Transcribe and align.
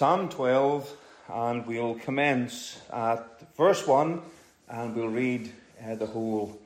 Psalm 0.00 0.30
12, 0.30 0.96
and 1.28 1.66
we'll 1.66 1.94
commence 1.96 2.80
at 2.90 3.54
verse 3.54 3.86
1 3.86 4.22
and 4.70 4.96
we'll 4.96 5.08
read 5.08 5.52
uh, 5.84 5.94
the 5.94 6.06
whole 6.06 6.58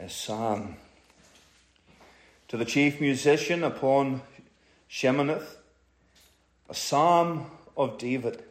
uh, 0.00 0.06
psalm. 0.06 0.76
To 2.46 2.56
the 2.56 2.64
chief 2.64 3.00
musician 3.00 3.64
upon 3.64 4.22
Sheminith, 4.88 5.56
a 6.70 6.74
psalm 6.76 7.50
of 7.76 7.98
David. 7.98 8.44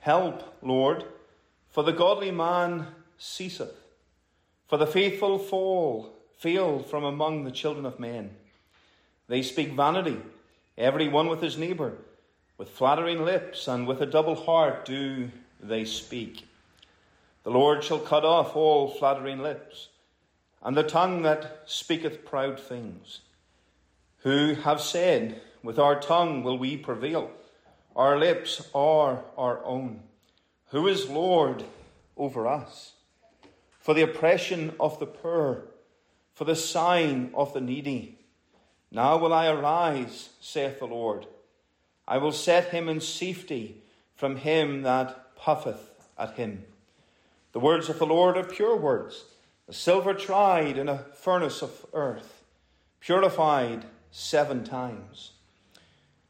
Help, 0.00 0.58
Lord, 0.60 1.04
for 1.70 1.82
the 1.82 1.92
godly 1.92 2.32
man 2.32 2.86
ceaseth, 3.16 3.80
for 4.68 4.76
the 4.76 4.86
faithful 4.86 5.38
fall, 5.38 6.12
fail 6.36 6.80
from 6.80 7.02
among 7.02 7.44
the 7.44 7.50
children 7.50 7.86
of 7.86 7.98
men. 7.98 8.36
They 9.26 9.40
speak 9.40 9.70
vanity, 9.70 10.18
every 10.76 11.08
one 11.08 11.28
with 11.28 11.40
his 11.40 11.56
neighbour. 11.56 11.96
With 12.58 12.70
flattering 12.70 13.22
lips 13.22 13.68
and 13.68 13.86
with 13.86 14.00
a 14.00 14.06
double 14.06 14.34
heart 14.34 14.86
do 14.86 15.30
they 15.60 15.84
speak. 15.84 16.46
The 17.42 17.50
Lord 17.50 17.84
shall 17.84 17.98
cut 17.98 18.24
off 18.24 18.56
all 18.56 18.88
flattering 18.88 19.42
lips, 19.42 19.88
and 20.62 20.74
the 20.76 20.82
tongue 20.82 21.22
that 21.22 21.62
speaketh 21.66 22.24
proud 22.24 22.58
things. 22.58 23.20
Who 24.18 24.54
have 24.54 24.80
said, 24.80 25.42
With 25.62 25.78
our 25.78 26.00
tongue 26.00 26.42
will 26.42 26.56
we 26.56 26.78
prevail, 26.78 27.30
our 27.94 28.18
lips 28.18 28.68
are 28.74 29.22
our 29.36 29.62
own. 29.64 30.00
Who 30.70 30.88
is 30.88 31.10
Lord 31.10 31.62
over 32.16 32.46
us? 32.46 32.94
For 33.78 33.94
the 33.94 34.02
oppression 34.02 34.74
of 34.80 34.98
the 34.98 35.06
poor, 35.06 35.64
for 36.32 36.44
the 36.44 36.56
sign 36.56 37.30
of 37.34 37.52
the 37.52 37.60
needy. 37.60 38.18
Now 38.90 39.18
will 39.18 39.32
I 39.32 39.46
arise, 39.46 40.30
saith 40.40 40.78
the 40.78 40.86
Lord 40.86 41.26
I 42.08 42.18
will 42.18 42.32
set 42.32 42.70
him 42.70 42.88
in 42.88 43.00
safety 43.00 43.82
from 44.14 44.36
him 44.36 44.82
that 44.82 45.36
puffeth 45.36 45.90
at 46.18 46.34
him. 46.34 46.64
The 47.52 47.60
words 47.60 47.88
of 47.88 47.98
the 47.98 48.06
Lord 48.06 48.36
are 48.36 48.44
pure 48.44 48.76
words, 48.76 49.24
a 49.68 49.72
silver 49.72 50.14
tried 50.14 50.78
in 50.78 50.88
a 50.88 50.98
furnace 50.98 51.62
of 51.62 51.86
earth, 51.92 52.44
purified 53.00 53.84
seven 54.10 54.62
times. 54.62 55.32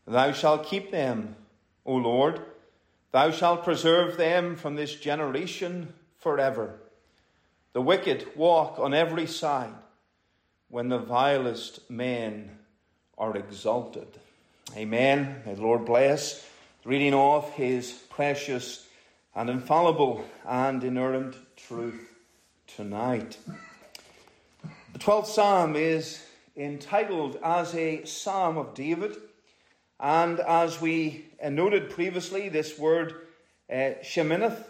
Thou 0.06 0.32
shalt 0.32 0.66
keep 0.66 0.90
them, 0.90 1.36
O 1.84 1.94
Lord. 1.94 2.40
Thou 3.12 3.30
shalt 3.30 3.64
preserve 3.64 4.16
them 4.16 4.56
from 4.56 4.76
this 4.76 4.94
generation 4.94 5.92
forever. 6.16 6.78
The 7.72 7.82
wicked 7.82 8.28
walk 8.36 8.78
on 8.78 8.94
every 8.94 9.26
side 9.26 9.74
when 10.68 10.88
the 10.88 10.98
vilest 10.98 11.90
men 11.90 12.58
are 13.18 13.36
exalted. 13.36 14.18
Amen. 14.74 15.42
May 15.46 15.54
the 15.54 15.62
Lord 15.62 15.84
bless 15.84 16.44
reading 16.84 17.14
off 17.14 17.54
his 17.54 17.92
precious 18.10 18.86
and 19.34 19.48
infallible 19.48 20.24
and 20.44 20.82
inerrant 20.82 21.36
truth 21.56 22.08
tonight. 22.66 23.38
The 24.92 24.98
12th 24.98 25.26
Psalm 25.26 25.76
is 25.76 26.22
entitled 26.56 27.38
as 27.42 27.74
a 27.74 28.04
Psalm 28.04 28.58
of 28.58 28.74
David. 28.74 29.16
And 29.98 30.40
as 30.40 30.80
we 30.80 31.26
noted 31.42 31.88
previously, 31.88 32.48
this 32.48 32.78
word 32.78 33.14
uh, 33.70 33.94
Sheminith 34.02 34.64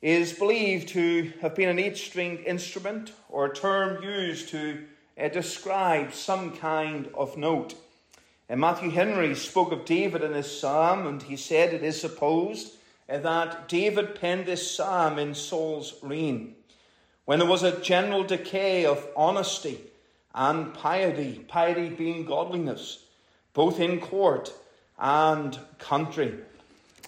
is 0.00 0.32
believed 0.32 0.88
to 0.90 1.32
have 1.40 1.54
been 1.54 1.68
an 1.68 1.78
eight 1.78 1.96
stringed 1.96 2.44
instrument 2.46 3.12
or 3.28 3.52
term 3.52 4.02
used 4.02 4.48
to 4.50 4.84
uh, 5.20 5.28
describe 5.28 6.14
some 6.14 6.56
kind 6.56 7.08
of 7.14 7.36
note. 7.36 7.74
And 8.52 8.60
Matthew 8.60 8.90
Henry 8.90 9.34
spoke 9.34 9.72
of 9.72 9.86
David 9.86 10.22
in 10.22 10.34
this 10.34 10.60
psalm, 10.60 11.06
and 11.06 11.22
he 11.22 11.36
said 11.36 11.72
it 11.72 11.82
is 11.82 11.98
supposed 11.98 12.74
eh, 13.08 13.16
that 13.16 13.66
David 13.66 14.14
penned 14.20 14.44
this 14.44 14.76
psalm 14.76 15.18
in 15.18 15.34
Saul's 15.34 15.94
reign, 16.02 16.54
when 17.24 17.38
there 17.38 17.48
was 17.48 17.62
a 17.62 17.80
general 17.80 18.24
decay 18.24 18.84
of 18.84 19.08
honesty 19.16 19.80
and 20.34 20.74
piety, 20.74 21.42
piety 21.48 21.88
being 21.88 22.26
godliness, 22.26 23.06
both 23.54 23.80
in 23.80 23.98
court 23.98 24.52
and 24.98 25.58
country. 25.78 26.34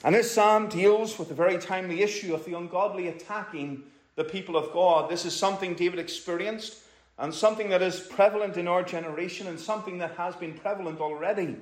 And 0.03 0.15
this 0.15 0.31
psalm 0.31 0.71
deals 0.71 1.19
with 1.19 1.28
the 1.28 1.34
very 1.34 1.59
timely 1.59 2.00
issue 2.00 2.32
of 2.32 2.47
the 2.47 2.56
ungodly 2.56 3.09
attacking 3.09 3.82
the 4.16 4.25
people 4.25 4.56
of 4.56 4.72
God. 4.72 5.11
This 5.11 5.26
is 5.26 5.37
something 5.37 5.75
David 5.75 5.99
experienced 5.99 6.78
and 7.19 7.32
something 7.32 7.70
that 7.70 7.82
is 7.82 8.00
prevalent 8.00 8.56
in 8.56 8.66
our 8.66 8.82
generation 8.82 9.47
and 9.47 9.58
something 9.58 9.98
that 9.98 10.16
has 10.16 10.34
been 10.36 10.54
prevalent 10.54 11.00
already 11.00 11.56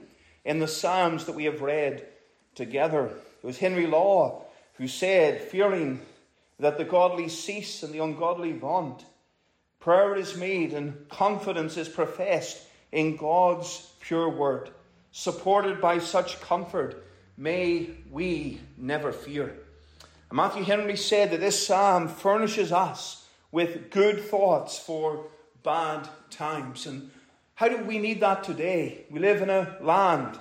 in 0.44 0.58
the 0.58 0.68
Psalms 0.68 1.26
that 1.26 1.34
we 1.34 1.44
have 1.44 1.60
read 1.60 2.06
together. 2.54 3.06
It 3.06 3.46
was 3.46 3.58
Henry 3.58 3.86
Law 3.86 4.44
who 4.74 4.88
said, 4.88 5.40
fearing 5.40 6.00
that 6.58 6.78
the 6.78 6.84
godly 6.84 7.28
cease 7.28 7.82
and 7.82 7.92
the 7.92 8.02
ungodly 8.02 8.52
vaunt, 8.52 9.04
prayer 9.80 10.14
is 10.16 10.36
made 10.36 10.72
and 10.72 11.08
confidence 11.08 11.76
is 11.76 11.88
professed 11.88 12.62
in 12.90 13.16
God's 13.16 13.90
pure 14.00 14.28
word. 14.28 14.70
Supported 15.10 15.80
by 15.80 15.98
such 15.98 16.40
comfort, 16.40 17.04
may 17.36 17.90
we 18.10 18.60
never 18.78 19.12
fear. 19.12 19.54
Matthew 20.32 20.64
Henry 20.64 20.96
said 20.96 21.30
that 21.30 21.40
this 21.40 21.66
psalm 21.66 22.08
furnishes 22.08 22.72
us 22.72 23.26
with 23.50 23.90
good 23.90 24.22
thoughts 24.22 24.78
for 24.78 25.26
bad 25.62 26.08
times. 26.30 26.86
And 26.86 27.10
how 27.54 27.68
do 27.68 27.84
we 27.84 27.98
need 27.98 28.20
that 28.20 28.44
today? 28.44 29.04
We 29.10 29.20
live 29.20 29.42
in 29.42 29.50
a 29.50 29.76
land, 29.80 30.38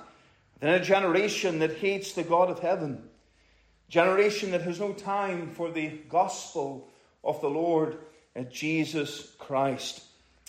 in 0.60 0.68
a 0.68 0.80
generation 0.80 1.58
that 1.60 1.76
hates 1.76 2.12
the 2.12 2.22
God 2.22 2.50
of 2.50 2.60
heaven, 2.60 3.08
generation 3.88 4.50
that 4.52 4.62
has 4.62 4.80
no 4.80 4.92
time 4.92 5.50
for 5.50 5.70
the 5.70 5.88
gospel 6.08 6.88
of 7.22 7.40
the 7.40 7.50
Lord 7.50 7.98
uh, 8.34 8.42
Jesus 8.42 9.32
Christ. 9.38 10.02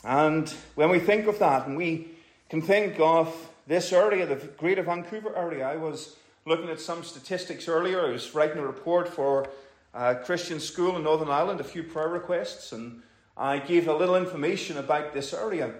And 0.03 0.49
when 0.75 0.89
we 0.89 0.99
think 0.99 1.27
of 1.27 1.39
that, 1.39 1.67
and 1.67 1.77
we 1.77 2.07
can 2.49 2.61
think 2.61 2.99
of 2.99 3.33
this 3.67 3.93
area, 3.93 4.25
the 4.25 4.35
Greater 4.35 4.83
Vancouver 4.83 5.35
area, 5.35 5.67
I 5.67 5.77
was 5.77 6.15
looking 6.45 6.69
at 6.69 6.79
some 6.79 7.03
statistics 7.03 7.67
earlier. 7.67 8.05
I 8.05 8.11
was 8.11 8.35
writing 8.35 8.57
a 8.57 8.65
report 8.65 9.07
for 9.07 9.47
a 9.93 10.15
Christian 10.15 10.59
school 10.59 10.97
in 10.97 11.03
Northern 11.03 11.29
Ireland, 11.29 11.61
a 11.61 11.63
few 11.63 11.83
prayer 11.83 12.09
requests, 12.09 12.71
and 12.71 13.01
I 13.37 13.59
gave 13.59 13.87
a 13.87 13.95
little 13.95 14.15
information 14.15 14.77
about 14.77 15.13
this 15.13 15.33
area. 15.33 15.73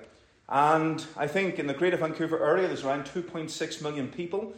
And 0.50 1.06
I 1.16 1.28
think 1.28 1.60
in 1.60 1.68
the 1.68 1.74
Greater 1.74 1.98
Vancouver 1.98 2.44
area, 2.46 2.68
there's 2.68 2.84
around 2.84 3.06
2.6 3.06 3.82
million 3.82 4.08
people, 4.08 4.54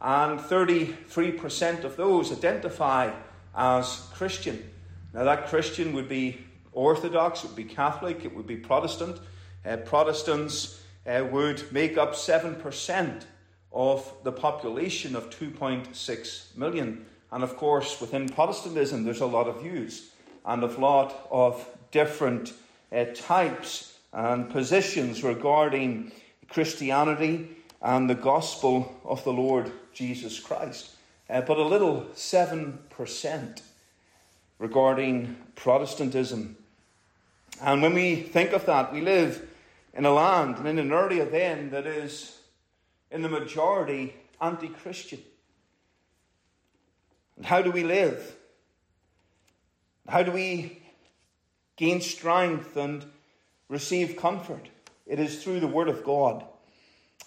and 0.00 0.38
33% 0.38 1.84
of 1.84 1.96
those 1.96 2.32
identify 2.32 3.12
as 3.56 4.08
Christian. 4.14 4.70
Now, 5.12 5.24
that 5.24 5.48
Christian 5.48 5.92
would 5.94 6.08
be 6.08 6.38
Orthodox, 6.72 7.42
it 7.42 7.48
would 7.48 7.56
be 7.56 7.64
Catholic, 7.64 8.24
it 8.24 8.34
would 8.34 8.46
be 8.46 8.56
Protestant. 8.56 9.18
Uh, 9.64 9.76
Protestants 9.78 10.82
uh, 11.06 11.24
would 11.30 11.70
make 11.72 11.98
up 11.98 12.14
7% 12.14 13.24
of 13.72 14.12
the 14.24 14.32
population 14.32 15.16
of 15.16 15.30
2.6 15.30 16.56
million. 16.56 17.06
And 17.32 17.42
of 17.42 17.56
course, 17.56 18.00
within 18.00 18.28
Protestantism, 18.28 19.04
there's 19.04 19.20
a 19.20 19.26
lot 19.26 19.48
of 19.48 19.62
views 19.62 20.10
and 20.44 20.62
a 20.62 20.66
lot 20.66 21.26
of 21.30 21.66
different 21.90 22.52
uh, 22.92 23.04
types 23.14 23.98
and 24.12 24.50
positions 24.50 25.22
regarding 25.22 26.12
Christianity 26.48 27.48
and 27.82 28.10
the 28.10 28.14
gospel 28.14 29.00
of 29.04 29.22
the 29.24 29.32
Lord 29.32 29.70
Jesus 29.92 30.38
Christ. 30.38 30.90
Uh, 31.28 31.40
but 31.40 31.58
a 31.58 31.62
little 31.62 32.06
7% 32.14 33.62
regarding 34.58 35.36
Protestantism. 35.54 36.56
And 37.62 37.82
when 37.82 37.94
we 37.94 38.16
think 38.16 38.52
of 38.52 38.66
that, 38.66 38.92
we 38.92 39.00
live 39.00 39.48
in 39.94 40.04
a 40.04 40.12
land 40.12 40.58
and 40.58 40.68
in 40.68 40.78
an 40.78 40.92
area 40.92 41.24
then 41.24 41.70
that 41.70 41.86
is 41.86 42.38
in 43.10 43.22
the 43.22 43.28
majority 43.28 44.14
anti 44.40 44.68
Christian. 44.68 45.20
And 47.36 47.46
how 47.46 47.62
do 47.62 47.70
we 47.70 47.84
live? 47.84 48.36
How 50.08 50.22
do 50.22 50.32
we 50.32 50.79
gain 51.80 52.02
strength 52.02 52.76
and 52.76 53.06
receive 53.70 54.14
comfort. 54.14 54.68
It 55.06 55.18
is 55.18 55.42
through 55.42 55.60
the 55.60 55.66
Word 55.66 55.88
of 55.88 56.04
God 56.04 56.44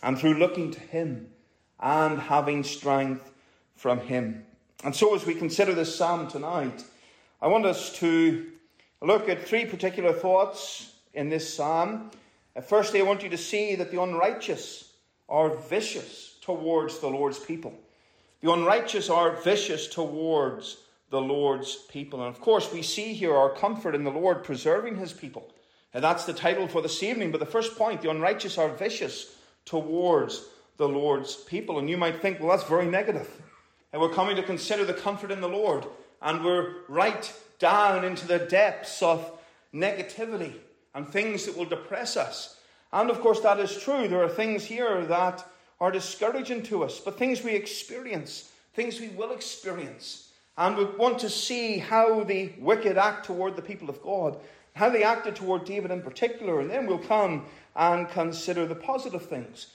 and 0.04 0.18
through 0.18 0.36
looking 0.36 0.70
to 0.70 0.80
Him 0.80 1.32
and 1.80 2.20
having 2.20 2.64
strength 2.64 3.32
from 3.76 4.00
Him. 4.02 4.46
And 4.84 4.96
so, 4.96 5.16
as 5.16 5.26
we 5.26 5.34
consider 5.34 5.74
this 5.74 5.96
psalm 5.96 6.28
tonight, 6.28 6.84
I 7.42 7.48
want 7.48 7.66
us 7.66 7.98
to 7.98 8.46
look 9.02 9.28
at 9.28 9.48
three 9.48 9.66
particular 9.66 10.14
thoughts 10.14 10.94
in 11.16 11.30
this 11.30 11.52
psalm. 11.52 12.12
Uh, 12.56 12.62
firstly, 12.62 13.00
I 13.00 13.06
want 13.06 13.24
you 13.24 13.30
to 13.30 13.38
see 13.38 13.74
that 13.74 13.90
the 13.90 14.02
unrighteous 14.04 14.94
are 15.28 15.50
vicious 15.50 16.38
towards 16.42 17.00
the 17.00 17.08
Lord's 17.08 17.40
people. 17.40 17.74
The 18.42 18.52
unrighteous 18.52 19.10
are 19.10 19.32
vicious 19.32 19.88
towards 19.88 20.78
the 21.14 21.22
Lord's 21.22 21.76
people. 21.76 22.26
And 22.26 22.36
of 22.36 22.42
course, 22.42 22.74
we 22.74 22.82
see 22.82 23.14
here 23.14 23.36
our 23.36 23.52
comfort 23.52 23.94
in 23.94 24.04
the 24.04 24.10
Lord 24.10 24.44
preserving 24.44 24.96
his 24.96 25.14
people. 25.14 25.48
And 25.94 26.04
that's 26.04 26.26
the 26.26 26.34
title 26.34 26.68
for 26.68 26.82
this 26.82 27.04
evening. 27.04 27.30
But 27.30 27.40
the 27.40 27.46
first 27.46 27.78
point 27.78 28.02
the 28.02 28.10
unrighteous 28.10 28.58
are 28.58 28.70
vicious 28.70 29.36
towards 29.64 30.44
the 30.78 30.90
Lord's 30.90 31.36
people. 31.36 31.78
And 31.78 31.88
you 31.88 31.98
might 31.98 32.20
think, 32.20 32.40
well, 32.40 32.50
that's 32.50 32.68
very 32.68 32.88
negative. 32.88 33.30
And 33.92 34.02
we're 34.02 34.10
coming 34.10 34.36
to 34.38 34.42
consider 34.42 34.86
the 34.86 34.94
comfort 34.96 35.30
in 35.30 35.40
the 35.40 35.48
Lord. 35.48 35.86
And 36.20 36.44
we're 36.44 36.78
right 36.90 37.32
down 37.60 38.04
into 38.04 38.26
the 38.26 38.40
depths 38.40 39.04
of 39.04 39.40
negativity 39.72 40.56
and 40.96 41.08
things 41.08 41.46
that 41.46 41.56
will 41.56 41.66
depress 41.66 42.18
us. 42.18 42.58
And 42.92 43.12
of 43.12 43.22
course, 43.22 43.42
that 43.42 43.60
is 43.60 43.78
true. 43.78 44.08
There 44.08 44.24
are 44.24 44.30
things 44.30 44.66
here 44.66 45.06
that 45.06 45.46
are 45.80 45.92
discouraging 45.92 46.64
to 46.64 46.84
us, 46.84 47.00
but 47.00 47.20
things 47.20 47.44
we 47.44 47.52
experience, 47.52 48.52
things 48.74 49.00
we 49.00 49.10
will 49.10 49.32
experience. 49.32 50.30
And 50.58 50.78
we 50.78 50.86
want 50.86 51.20
to 51.20 51.30
see 51.30 51.80
how 51.80 52.24
the 52.24 52.52
wicked 52.60 52.98
act 52.98 53.26
toward 53.26 53.56
the 53.56 53.62
people 53.62 53.90
of 53.90 54.02
God, 54.02 54.38
how 54.76 54.90
they 54.90 55.04
acted 55.04 55.36
toward 55.36 55.66
David 55.66 55.92
in 55.92 56.02
particular, 56.02 56.60
and 56.60 56.70
then 56.70 56.86
we'll 56.86 57.00
come 57.00 57.46
and 57.76 58.08
consider 58.10 58.66
the 58.66 58.76
positive 58.76 59.26
things. 59.26 59.68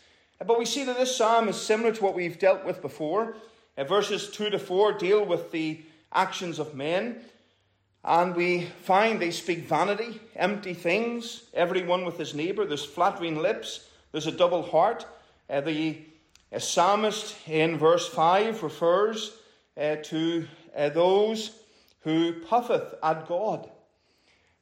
But 0.45 0.59
we 0.59 0.65
see 0.65 0.85
that 0.85 0.97
this 0.97 1.17
psalm 1.17 1.49
is 1.49 1.61
similar 1.61 1.93
to 1.93 2.05
what 2.05 2.15
we've 2.15 2.39
dealt 2.39 2.65
with 2.65 2.81
before. 2.81 3.35
Uh, 3.77 3.85
verses 3.85 4.31
2 4.31 4.51
to 4.51 4.59
4 4.59 4.93
deal 4.93 5.25
with 5.25 5.51
the 5.51 5.81
actions 6.13 6.59
of 6.61 6.75
men, 6.75 7.21
and 8.05 8.37
we 8.37 8.67
find 8.83 9.21
they 9.21 9.33
speak 9.33 9.61
vanity, 9.61 10.21
empty 10.37 10.75
things, 10.75 11.45
everyone 11.55 12.05
with 12.05 12.19
his 12.19 12.35
neighbour. 12.35 12.65
There's 12.65 12.85
flattering 12.85 13.37
lips, 13.37 13.89
there's 14.13 14.29
a 14.29 14.33
double 14.33 14.63
heart. 14.63 15.07
Uh, 15.51 15.61
the 15.61 15.99
uh, 16.53 16.59
psalmist 16.61 17.37
in 17.49 17.77
verse 17.77 18.09
5 18.09 18.63
refers 18.63 19.33
to 19.77 20.45
uh, 20.77 20.89
those 20.91 21.53
who 22.01 22.33
puffeth 22.41 22.95
at 23.03 23.29
God, 23.29 23.71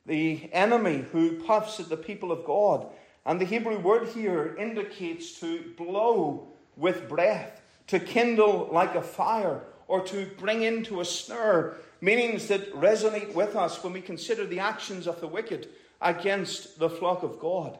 the 0.04 0.48
enemy 0.52 1.04
who 1.12 1.40
puffs 1.40 1.80
at 1.80 1.88
the 1.88 1.96
people 1.96 2.32
of 2.32 2.44
God. 2.44 2.86
And 3.24 3.40
the 3.40 3.44
Hebrew 3.44 3.78
word 3.78 4.08
here 4.08 4.54
indicates 4.58 5.40
to 5.40 5.72
blow 5.76 6.48
with 6.76 7.08
breath, 7.08 7.60
to 7.88 7.98
kindle 7.98 8.68
like 8.72 8.94
a 8.94 9.02
fire, 9.02 9.62
or 9.88 10.04
to 10.06 10.26
bring 10.38 10.62
into 10.62 11.00
a 11.00 11.04
snare, 11.04 11.76
meanings 12.00 12.48
that 12.48 12.72
resonate 12.74 13.34
with 13.34 13.56
us 13.56 13.82
when 13.82 13.92
we 13.92 14.00
consider 14.00 14.46
the 14.46 14.60
actions 14.60 15.06
of 15.06 15.20
the 15.20 15.28
wicked 15.28 15.68
against 16.00 16.78
the 16.78 16.90
flock 16.90 17.22
of 17.22 17.38
God. 17.38 17.78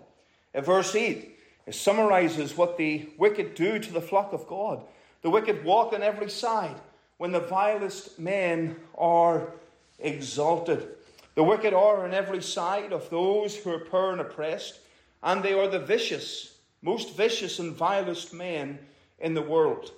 In 0.55 0.65
Verse 0.65 0.95
8 0.95 1.33
summarizes 1.71 2.57
what 2.57 2.77
the 2.77 3.09
wicked 3.19 3.55
do 3.55 3.79
to 3.79 3.93
the 3.93 4.01
flock 4.01 4.33
of 4.33 4.47
God. 4.47 4.83
The 5.23 5.31
wicked 5.31 5.65
walk 5.65 5.93
on 5.93 6.03
every 6.03 6.31
side 6.31 6.77
when 7.19 7.33
the 7.33 7.41
vilest 7.41 8.19
men 8.19 8.77
are 8.97 9.53
exalted. 9.99 10.89
The 11.35 11.43
wicked 11.43 11.75
are 11.75 12.05
on 12.05 12.15
every 12.15 12.43
side 12.43 12.93
of 12.93 13.11
those 13.11 13.57
who 13.57 13.73
are 13.73 13.79
poor 13.79 14.13
and 14.13 14.21
oppressed, 14.21 14.81
and 15.23 15.43
they 15.43 15.53
are 15.53 15.69
the 15.69 15.79
vicious, 15.79 16.59
most 16.83 17.17
vicious 17.17 17.59
and 17.59 17.75
vilest 17.75 18.33
men 18.33 18.79
in 19.19 19.35
the 19.35 19.43
world. 19.43 19.93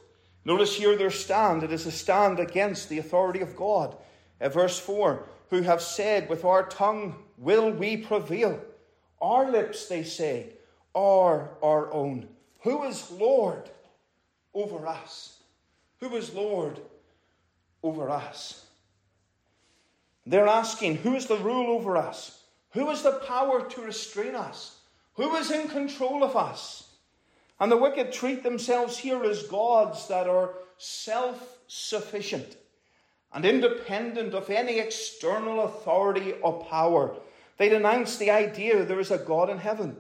Notice 0.45 0.75
here 0.77 0.97
their 0.97 1.11
stand. 1.11 1.63
It 1.63 1.73
is 1.73 1.87
a 1.87 1.93
stand 1.93 2.41
against 2.41 2.89
the 2.89 2.99
authority 2.99 3.41
of 3.41 3.57
God. 3.57 3.97
Uh, 4.41 4.49
verse 4.49 4.79
4 4.79 5.25
Who 5.51 5.63
have 5.63 5.83
said, 5.83 6.29
With 6.29 6.45
our 6.45 6.67
tongue 6.67 7.17
will 7.37 7.71
we 7.71 7.97
prevail. 7.97 8.61
Our 9.21 9.51
lips, 9.51 9.89
they 9.89 10.05
say, 10.05 10.53
are 10.95 11.51
our 11.63 11.93
own. 11.93 12.29
Who 12.61 12.85
is 12.85 13.11
Lord 13.11 13.69
over 14.55 14.87
us? 14.87 15.41
Who 16.01 16.15
is 16.17 16.33
Lord 16.33 16.81
over 17.83 18.11
us? 18.11 18.67
They're 20.27 20.47
asking, 20.47 20.97
Who 20.97 21.15
is 21.15 21.27
the 21.27 21.39
rule 21.39 21.69
over 21.69 21.97
us? 21.97 22.43
Who 22.73 22.91
is 22.91 23.03
the 23.03 23.21
power 23.27 23.69
to 23.69 23.81
restrain 23.81 24.35
us? 24.35 24.79
Who 25.15 25.35
is 25.37 25.51
in 25.51 25.69
control 25.69 26.23
of 26.23 26.37
us? 26.37 26.89
And 27.59 27.73
the 27.73 27.77
wicked 27.77 28.13
treat 28.13 28.43
themselves 28.43 28.99
here 28.99 29.25
as 29.25 29.43
gods 29.45 30.07
that 30.09 30.29
are 30.29 30.55
self 30.77 31.59
sufficient 31.67 32.57
and 33.33 33.45
independent 33.45 34.35
of 34.35 34.49
any 34.49 34.79
external 34.79 35.65
authority 35.65 36.33
or 36.43 36.65
power. 36.65 37.17
They 37.57 37.69
denounce 37.69 38.17
the 38.17 38.31
idea 38.31 38.85
there 38.85 39.01
is 39.01 39.11
a 39.11 39.19
God 39.19 39.51
in 39.51 39.59
heaven. 39.59 39.97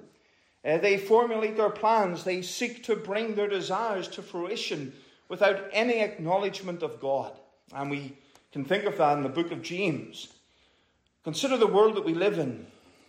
Uh, 0.65 0.79
they 0.79 0.99
formulate 0.99 1.57
their 1.57 1.71
plans, 1.71 2.25
they 2.25 2.43
seek 2.43 2.85
to 2.85 2.97
bring 2.97 3.35
their 3.35 3.49
desires 3.49 4.09
to 4.09 4.23
fruition 4.23 4.93
without 5.29 5.65
any 5.73 6.01
acknowledgement 6.01 6.83
of 6.83 7.01
God. 7.01 7.33
And 7.75 7.91
we 7.91 8.17
can 8.53 8.65
think 8.65 8.85
of 8.85 8.97
that 8.99 9.17
in 9.17 9.23
the 9.23 9.29
book 9.29 9.53
of 9.53 9.63
James. 9.63 10.29
Consider 11.25 11.57
the 11.57 11.67
world 11.67 11.97
that 11.97 12.05
we 12.05 12.15
live 12.15 12.39
in. 12.39 12.67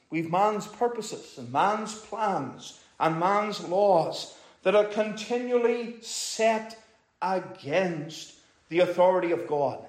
We've 0.09 0.29
man's 0.29 0.67
purposes 0.67 1.38
and 1.38 1.51
man's 1.51 1.95
plans 1.95 2.79
and 3.00 3.19
man's 3.19 3.63
laws 3.63 4.35
that 4.63 4.75
are 4.75 4.85
continually 4.85 5.97
set 6.01 6.77
against 7.21 8.33
the 8.69 8.79
authority 8.79 9.31
of 9.31 9.47
God 9.47 9.79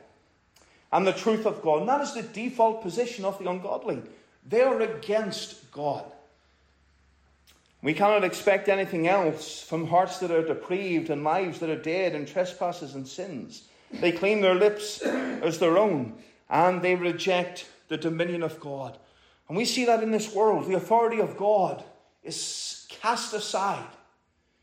and 0.92 1.06
the 1.06 1.12
truth 1.12 1.46
of 1.46 1.62
God. 1.62 1.80
And 1.80 1.88
that 1.88 2.00
is 2.02 2.14
the 2.14 2.22
default 2.22 2.82
position 2.82 3.24
of 3.24 3.38
the 3.38 3.48
ungodly. 3.48 4.02
They 4.48 4.62
are 4.62 4.80
against 4.80 5.70
God. 5.72 6.04
We 7.82 7.94
cannot 7.94 8.24
expect 8.24 8.68
anything 8.68 9.08
else 9.08 9.62
from 9.62 9.86
hearts 9.86 10.18
that 10.18 10.30
are 10.30 10.46
depraved 10.46 11.08
and 11.08 11.24
lives 11.24 11.60
that 11.60 11.70
are 11.70 11.80
dead 11.80 12.14
in 12.14 12.26
trespasses 12.26 12.94
and 12.94 13.08
sins. 13.08 13.64
They 13.92 14.12
claim 14.12 14.40
their 14.40 14.54
lips 14.54 15.02
as 15.02 15.58
their 15.58 15.78
own 15.78 16.14
and 16.50 16.82
they 16.82 16.96
reject 16.96 17.68
the 17.88 17.96
dominion 17.96 18.42
of 18.42 18.60
God. 18.60 18.98
And 19.48 19.56
we 19.56 19.64
see 19.64 19.84
that 19.86 20.02
in 20.02 20.10
this 20.10 20.34
world. 20.34 20.66
The 20.66 20.76
authority 20.76 21.20
of 21.20 21.36
God 21.36 21.82
is 22.22 22.86
cast 22.88 23.32
aside. 23.32 23.88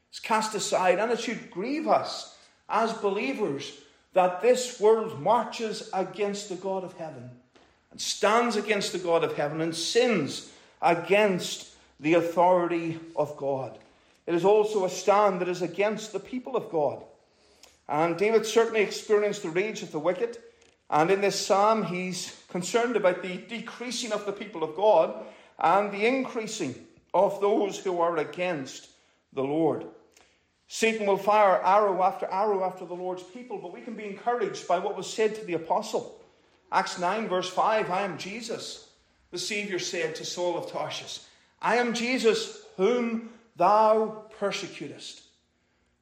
It's 0.09 0.19
cast 0.19 0.55
aside, 0.55 0.99
and 0.99 1.11
it 1.11 1.19
should 1.19 1.51
grieve 1.51 1.87
us 1.87 2.35
as 2.69 2.93
believers 2.93 3.73
that 4.13 4.41
this 4.41 4.79
world 4.79 5.21
marches 5.21 5.89
against 5.93 6.49
the 6.49 6.55
God 6.55 6.83
of 6.83 6.97
heaven 6.97 7.29
and 7.91 8.01
stands 8.01 8.55
against 8.55 8.91
the 8.91 8.99
God 8.99 9.23
of 9.23 9.35
heaven 9.35 9.61
and 9.61 9.75
sins 9.75 10.51
against 10.81 11.69
the 11.99 12.15
authority 12.15 12.99
of 13.15 13.35
God. 13.37 13.77
It 14.25 14.35
is 14.35 14.45
also 14.45 14.85
a 14.85 14.89
stand 14.89 15.41
that 15.41 15.47
is 15.47 15.61
against 15.61 16.13
the 16.13 16.19
people 16.19 16.55
of 16.55 16.69
God. 16.69 17.03
And 17.89 18.17
David 18.17 18.45
certainly 18.45 18.81
experienced 18.81 19.43
the 19.43 19.49
rage 19.49 19.81
of 19.81 19.91
the 19.91 19.99
wicked. 19.99 20.37
And 20.89 21.11
in 21.11 21.21
this 21.21 21.45
psalm, 21.45 21.83
he's 21.83 22.41
concerned 22.49 22.95
about 22.95 23.21
the 23.21 23.37
decreasing 23.37 24.11
of 24.11 24.25
the 24.25 24.31
people 24.31 24.63
of 24.63 24.75
God 24.75 25.25
and 25.59 25.91
the 25.91 26.05
increasing 26.05 26.75
of 27.13 27.41
those 27.41 27.77
who 27.77 27.99
are 27.99 28.17
against 28.17 28.89
the 29.33 29.43
Lord. 29.43 29.85
Satan 30.67 31.07
will 31.07 31.17
fire 31.17 31.61
arrow 31.63 32.03
after 32.03 32.25
arrow 32.27 32.63
after 32.63 32.85
the 32.85 32.93
Lord's 32.93 33.23
people, 33.23 33.57
but 33.57 33.73
we 33.73 33.81
can 33.81 33.95
be 33.95 34.05
encouraged 34.05 34.67
by 34.67 34.79
what 34.79 34.97
was 34.97 35.11
said 35.11 35.33
to 35.35 35.45
the 35.45 35.53
apostle. 35.53 36.21
Acts 36.71 36.99
9, 36.99 37.29
verse 37.29 37.49
5 37.49 37.89
I 37.89 38.01
am 38.01 38.17
Jesus, 38.17 38.89
the 39.31 39.37
Saviour 39.37 39.79
said 39.79 40.15
to 40.15 40.25
Saul 40.25 40.57
of 40.57 40.71
Tarsus. 40.71 41.27
I 41.61 41.77
am 41.77 41.93
Jesus 41.93 42.63
whom 42.75 43.29
thou 43.55 44.25
persecutest. 44.39 45.23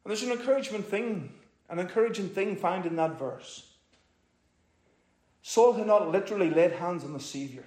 And 0.04 0.12
there's 0.12 0.24
an 0.24 0.32
encouragement 0.32 0.86
thing, 0.86 1.32
an 1.70 1.80
encouraging 1.80 2.30
thing 2.30 2.56
found 2.56 2.86
in 2.86 2.96
that 2.96 3.18
verse. 3.18 3.72
Saul 5.42 5.74
had 5.74 5.88
not 5.88 6.12
literally 6.12 6.50
laid 6.50 6.74
hands 6.74 7.04
on 7.04 7.14
the 7.14 7.20
Saviour. 7.20 7.66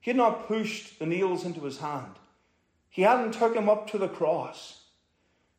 He 0.00 0.10
had 0.10 0.16
not 0.16 0.46
pushed 0.48 0.98
the 0.98 1.06
nails 1.06 1.44
into 1.44 1.60
his 1.60 1.78
hand. 1.78 2.14
He 2.88 3.02
hadn't 3.02 3.32
took 3.32 3.54
him 3.54 3.68
up 3.68 3.90
to 3.90 3.98
the 3.98 4.08
cross. 4.08 4.80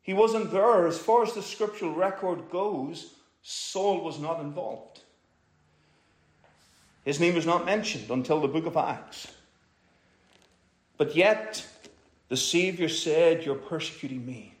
He 0.02 0.12
wasn't 0.12 0.50
there. 0.50 0.86
As 0.86 0.98
far 0.98 1.22
as 1.22 1.32
the 1.32 1.42
scriptural 1.42 1.94
record 1.94 2.50
goes, 2.50 3.14
Saul 3.42 4.02
was 4.02 4.18
not 4.18 4.40
involved. 4.40 5.00
His 7.04 7.20
name 7.20 7.34
was 7.34 7.46
not 7.46 7.64
mentioned 7.64 8.10
until 8.10 8.40
the 8.40 8.48
book 8.48 8.66
of 8.66 8.76
Acts. 8.76 9.28
But 10.96 11.16
yet, 11.16 11.66
the 12.28 12.36
Saviour 12.36 12.88
said, 12.88 13.44
You're 13.44 13.54
persecuting 13.54 14.24
me. 14.24 14.51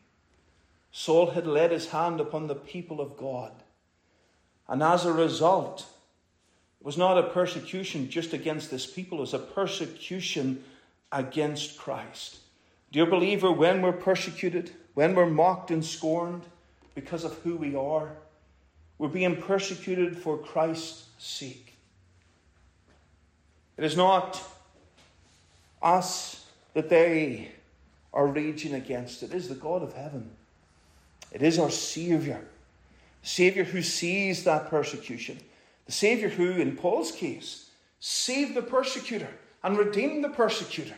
Saul 0.92 1.30
had 1.30 1.46
laid 1.46 1.70
his 1.70 1.88
hand 1.88 2.20
upon 2.20 2.46
the 2.46 2.54
people 2.54 3.00
of 3.00 3.16
God. 3.16 3.52
And 4.68 4.82
as 4.82 5.06
a 5.06 5.12
result, 5.12 5.86
it 6.80 6.86
was 6.86 6.98
not 6.98 7.18
a 7.18 7.30
persecution 7.30 8.10
just 8.10 8.34
against 8.34 8.70
this 8.70 8.86
people, 8.86 9.18
it 9.18 9.22
was 9.22 9.34
a 9.34 9.38
persecution 9.38 10.62
against 11.10 11.78
Christ. 11.78 12.38
Dear 12.92 13.06
believer, 13.06 13.50
when 13.50 13.80
we're 13.80 13.92
persecuted, 13.92 14.70
when 14.94 15.14
we're 15.14 15.26
mocked 15.26 15.70
and 15.70 15.84
scorned 15.84 16.42
because 16.94 17.24
of 17.24 17.38
who 17.38 17.56
we 17.56 17.74
are, 17.74 18.10
we're 18.98 19.08
being 19.08 19.40
persecuted 19.40 20.18
for 20.18 20.36
Christ's 20.36 21.06
sake. 21.18 21.74
It 23.78 23.84
is 23.84 23.96
not 23.96 24.42
us 25.82 26.44
that 26.74 26.90
they 26.90 27.52
are 28.12 28.26
raging 28.26 28.74
against. 28.74 29.22
It 29.22 29.32
is 29.32 29.48
the 29.48 29.54
God 29.54 29.82
of 29.82 29.94
heaven. 29.94 30.30
It 31.32 31.42
is 31.42 31.58
our 31.58 31.70
Saviour. 31.70 32.40
Saviour 33.22 33.64
who 33.64 33.82
sees 33.82 34.44
that 34.44 34.68
persecution. 34.68 35.38
The 35.86 35.92
Saviour 35.92 36.30
who, 36.30 36.52
in 36.52 36.76
Paul's 36.76 37.10
case, 37.10 37.70
saved 38.00 38.54
the 38.54 38.62
persecutor 38.62 39.28
and 39.62 39.78
redeemed 39.78 40.22
the 40.22 40.28
persecutor. 40.28 40.96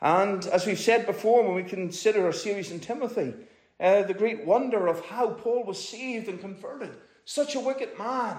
And 0.00 0.44
as 0.46 0.66
we've 0.66 0.78
said 0.78 1.06
before, 1.06 1.44
when 1.44 1.54
we 1.54 1.62
consider 1.62 2.24
our 2.24 2.32
series 2.32 2.70
in 2.70 2.80
Timothy, 2.80 3.34
uh, 3.78 4.02
the 4.02 4.14
great 4.14 4.44
wonder 4.44 4.86
of 4.86 5.04
how 5.04 5.28
Paul 5.28 5.64
was 5.64 5.88
saved 5.88 6.28
and 6.28 6.40
converted. 6.40 6.90
Such 7.24 7.54
a 7.54 7.60
wicked 7.60 7.98
man, 7.98 8.38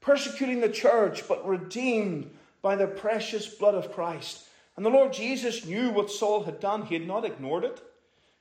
persecuting 0.00 0.60
the 0.60 0.68
church, 0.68 1.28
but 1.28 1.46
redeemed 1.46 2.30
by 2.62 2.74
the 2.74 2.86
precious 2.86 3.46
blood 3.46 3.74
of 3.74 3.92
Christ. 3.92 4.48
And 4.76 4.84
the 4.84 4.90
Lord 4.90 5.12
Jesus 5.12 5.64
knew 5.64 5.90
what 5.90 6.10
Saul 6.10 6.42
had 6.44 6.60
done. 6.60 6.82
He 6.82 6.94
had 6.94 7.06
not 7.06 7.24
ignored 7.24 7.64
it, 7.64 7.82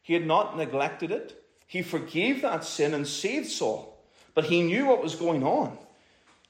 he 0.02 0.14
had 0.14 0.26
not 0.26 0.58
neglected 0.58 1.12
it. 1.12 1.42
He 1.68 1.82
forgave 1.82 2.42
that 2.42 2.64
sin 2.64 2.94
and 2.94 3.08
saved 3.08 3.48
Saul. 3.48 3.98
But 4.34 4.46
he 4.46 4.62
knew 4.62 4.86
what 4.86 5.02
was 5.02 5.16
going 5.16 5.44
on. 5.44 5.78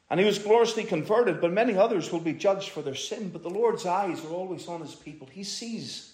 And 0.09 0.19
he 0.19 0.25
was 0.25 0.39
gloriously 0.39 0.83
converted, 0.83 1.41
but 1.41 1.51
many 1.51 1.75
others 1.77 2.11
will 2.11 2.19
be 2.19 2.33
judged 2.33 2.69
for 2.69 2.81
their 2.81 2.95
sin. 2.95 3.29
But 3.29 3.43
the 3.43 3.49
Lord's 3.49 3.85
eyes 3.85 4.23
are 4.23 4.29
always 4.29 4.67
on 4.67 4.81
his 4.81 4.95
people. 4.95 5.27
He 5.31 5.43
sees. 5.43 6.13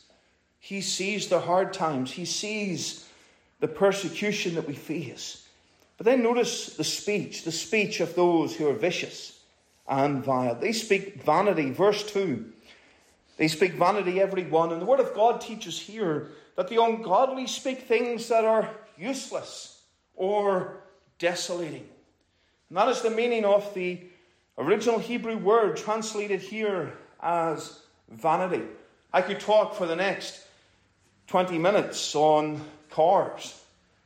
He 0.60 0.82
sees 0.82 1.28
the 1.28 1.40
hard 1.40 1.74
times. 1.74 2.12
He 2.12 2.26
sees 2.26 3.08
the 3.60 3.68
persecution 3.68 4.56
that 4.56 4.68
we 4.68 4.76
face. 4.76 5.48
But 5.98 6.06
then 6.06 6.24
notice 6.24 6.76
the 6.76 6.84
speech, 6.84 7.44
the 7.44 7.52
speech 7.52 8.00
of 8.00 8.16
those 8.16 8.56
who 8.56 8.68
are 8.70 8.74
vicious 8.74 9.40
and 9.88 10.24
vile. 10.24 10.56
They 10.56 10.72
speak 10.72 11.24
vanity. 11.24 11.72
Verse 11.72 12.04
2. 12.12 12.46
They 13.38 13.48
speak 13.48 13.74
vanity, 13.74 14.22
every 14.22 14.44
one. 14.44 14.72
And 14.72 14.82
the 14.82 14.86
Word 14.86 15.00
of 15.00 15.14
God 15.14 15.42
teaches 15.42 15.80
here 15.80 16.30
that 16.56 16.70
the 16.70 16.82
ungodly 16.82 17.48
speak 17.48 17.82
things 17.82 18.28
that 18.30 18.46
are 18.46 18.70
useless 18.98 19.82
or 20.16 20.84
desolating. 21.20 21.88
And 22.70 22.78
that 22.78 22.88
is 22.88 23.02
the 23.02 23.10
meaning 23.10 23.46
of 23.46 23.74
the 23.74 24.00
original 24.58 25.00
Hebrew 25.00 25.38
word 25.38 25.78
translated 25.78 26.42
here 26.42 26.94
as 27.22 27.82
vanity. 28.10 28.64
I 29.14 29.22
could 29.22 29.40
talk 29.40 29.76
for 29.76 29.86
the 29.86 29.96
next 29.96 30.46
20 31.28 31.58
minutes 31.58 32.16
on 32.16 32.62
cars 32.90 33.62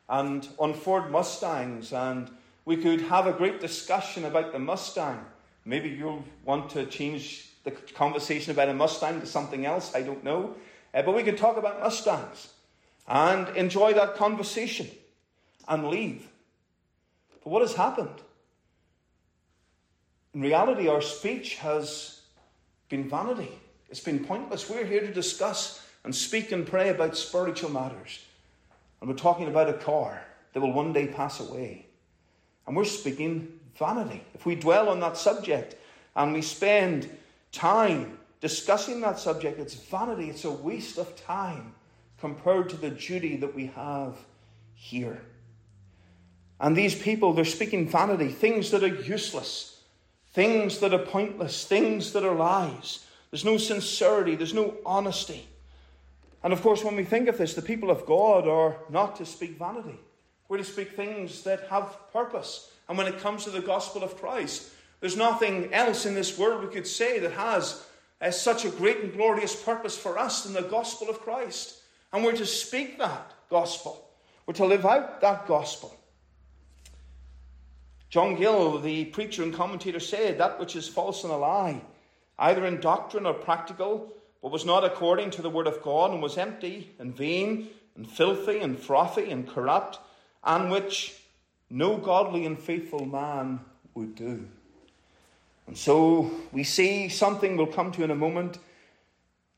and 0.10 0.48
on 0.60 0.74
Ford 0.74 1.12
Mustangs, 1.12 1.94
and 1.94 2.30
we 2.66 2.78
could 2.78 3.02
have 3.02 3.28
a 3.28 3.34
great 3.34 3.60
discussion 3.60 4.26
about 4.26 4.52
the 4.52 4.60
Mustang. 4.60 5.24
Maybe 5.66 5.90
you'll 5.90 6.24
want 6.44 6.70
to 6.72 6.86
change 6.86 7.50
the 7.64 7.72
conversation 7.72 8.52
about 8.52 8.70
a 8.70 8.74
Mustang 8.74 9.20
to 9.22 9.26
something 9.26 9.66
else, 9.66 9.96
I 9.96 10.02
don't 10.02 10.24
know. 10.24 10.56
Uh, 10.94 11.02
but 11.02 11.16
we 11.16 11.24
could 11.24 11.38
talk 11.38 11.58
about 11.58 11.82
Mustangs 11.82 12.50
and 13.08 13.48
enjoy 13.56 13.94
that 13.94 14.16
conversation 14.16 14.90
and 15.68 15.88
leave. 15.88 16.28
But 17.44 17.50
what 17.52 17.62
has 17.62 17.76
happened? 17.76 18.22
In 20.34 20.42
reality, 20.42 20.88
our 20.88 21.02
speech 21.02 21.56
has 21.58 22.22
been 22.90 23.10
vanity. 23.10 23.52
It's 23.90 24.00
been 24.00 24.26
pointless. 24.26 24.70
We're 24.70 24.86
here 24.86 25.02
to 25.02 25.14
discuss 25.14 25.86
and 26.04 26.14
speak 26.14 26.52
and 26.52 26.68
pray 26.68 26.90
about 26.90 27.18
spiritual 27.18 27.70
matters. 27.70 28.20
And 29.00 29.10
we're 29.10 29.16
talking 29.16 29.48
about 29.48 29.70
a 29.70 29.74
car 29.74 30.22
that 30.54 30.62
will 30.62 30.74
one 30.74 30.94
day 30.94 31.08
pass 31.08 31.40
away. 31.40 31.86
And 32.68 32.76
we're 32.76 32.86
speaking 32.86 33.60
vanity. 33.78 34.24
If 34.34 34.46
we 34.46 34.56
dwell 34.56 34.90
on 34.90 35.00
that 35.02 35.18
subject 35.18 35.76
and 36.16 36.34
we 36.34 36.42
spend 36.42 37.10
time 37.52 38.18
discussing 38.42 39.02
that 39.02 39.20
subject, 39.20 39.60
it's 39.60 39.76
vanity. 39.76 40.30
It's 40.30 40.46
a 40.46 40.52
waste 40.52 40.98
of 40.98 41.16
time 41.26 41.74
compared 42.26 42.68
to 42.68 42.76
the 42.76 42.90
duty 42.90 43.36
that 43.36 43.54
we 43.54 43.68
have 43.68 44.18
here. 44.74 45.22
And 46.60 46.76
these 46.76 46.96
people, 46.96 47.34
they're 47.34 47.46
speaking 47.46 47.88
vanity, 47.88 48.30
things 48.30 48.72
that 48.72 48.84
are 48.84 48.88
useless, 48.88 49.80
things 50.34 50.80
that 50.80 50.92
are 50.92 51.06
pointless, 51.06 51.66
things 51.66 52.14
that 52.14 52.24
are 52.24 52.34
lies. 52.34 53.06
There's 53.30 53.46
no 53.46 53.60
sincerity, 53.60 54.34
there's 54.34 54.56
no 54.56 54.74
honesty. 54.84 55.48
And 56.44 56.52
of 56.52 56.64
course, 56.64 56.84
when 56.84 56.96
we 56.96 57.04
think 57.04 57.28
of 57.28 57.38
this, 57.38 57.54
the 57.54 57.62
people 57.62 57.92
of 57.92 58.08
God 58.08 58.48
are 58.48 58.78
not 58.90 59.18
to 59.18 59.26
speak 59.28 59.60
vanity. 59.60 60.00
We're 60.50 60.58
to 60.58 60.64
speak 60.64 60.94
things 60.96 61.44
that 61.44 61.68
have 61.70 61.96
purpose. 62.12 62.72
And 62.90 62.98
when 62.98 63.06
it 63.06 63.20
comes 63.20 63.44
to 63.44 63.52
the 63.52 63.62
gospel 63.62 64.04
of 64.04 64.18
Christ, 64.18 64.72
there's 65.00 65.16
nothing 65.16 65.72
else 65.72 66.08
in 66.08 66.16
this 66.16 66.40
world 66.40 66.64
we 66.64 66.74
could 66.74 66.88
say 66.88 67.20
that 67.20 67.34
has 67.34 67.86
uh, 68.20 68.32
such 68.32 68.66
a 68.66 68.70
great 68.70 69.02
and 69.02 69.14
glorious 69.14 69.56
purpose 69.56 69.96
for 69.96 70.18
us 70.18 70.44
than 70.44 70.54
the 70.54 70.64
gospel 70.64 71.08
of 71.08 71.20
Christ. 71.20 71.82
And 72.14 72.24
we're 72.24 72.36
to 72.36 72.46
speak 72.46 72.98
that 73.00 73.34
gospel. 73.50 74.10
We're 74.46 74.54
to 74.56 74.66
live 74.66 74.86
out 74.86 75.22
that 75.22 75.48
gospel. 75.48 75.96
John 78.10 78.36
Gill, 78.36 78.80
the 78.80 79.06
preacher 79.06 79.44
and 79.44 79.54
commentator, 79.54 80.00
said 80.00 80.38
that 80.38 80.60
which 80.60 80.76
is 80.76 80.88
false 80.88 81.24
and 81.24 81.34
a 81.34 81.38
lie, 81.38 81.82
either 82.40 82.66
in 82.66 82.80
doctrine 82.80 83.26
or 83.26 83.34
practical, 83.34 84.14
but 84.42 84.52
was 84.52 84.66
not 84.66 84.86
according 84.86 85.32
to 85.32 85.42
the 85.42 85.50
word 85.50 85.68
of 85.68 85.82
God, 85.82 86.12
and 86.12 86.22
was 86.22 86.38
empty 86.38 86.92
and 87.00 87.16
vain 87.16 87.70
and 87.96 88.10
filthy 88.10 88.60
and 88.60 88.80
frothy 88.80 89.32
and 89.32 89.48
corrupt, 89.48 90.00
and 90.44 90.72
which 90.72 91.20
no 91.70 91.98
godly 91.98 92.46
and 92.46 92.58
faithful 92.58 93.06
man 93.06 93.60
would 93.96 94.16
do. 94.16 94.48
And 95.68 95.78
so 95.78 96.32
we 96.52 96.64
see 96.64 97.10
something 97.10 97.58
we'll 97.58 97.68
come 97.68 97.92
to 97.94 98.04
in 98.04 98.12
a 98.12 98.16
moment 98.16 98.60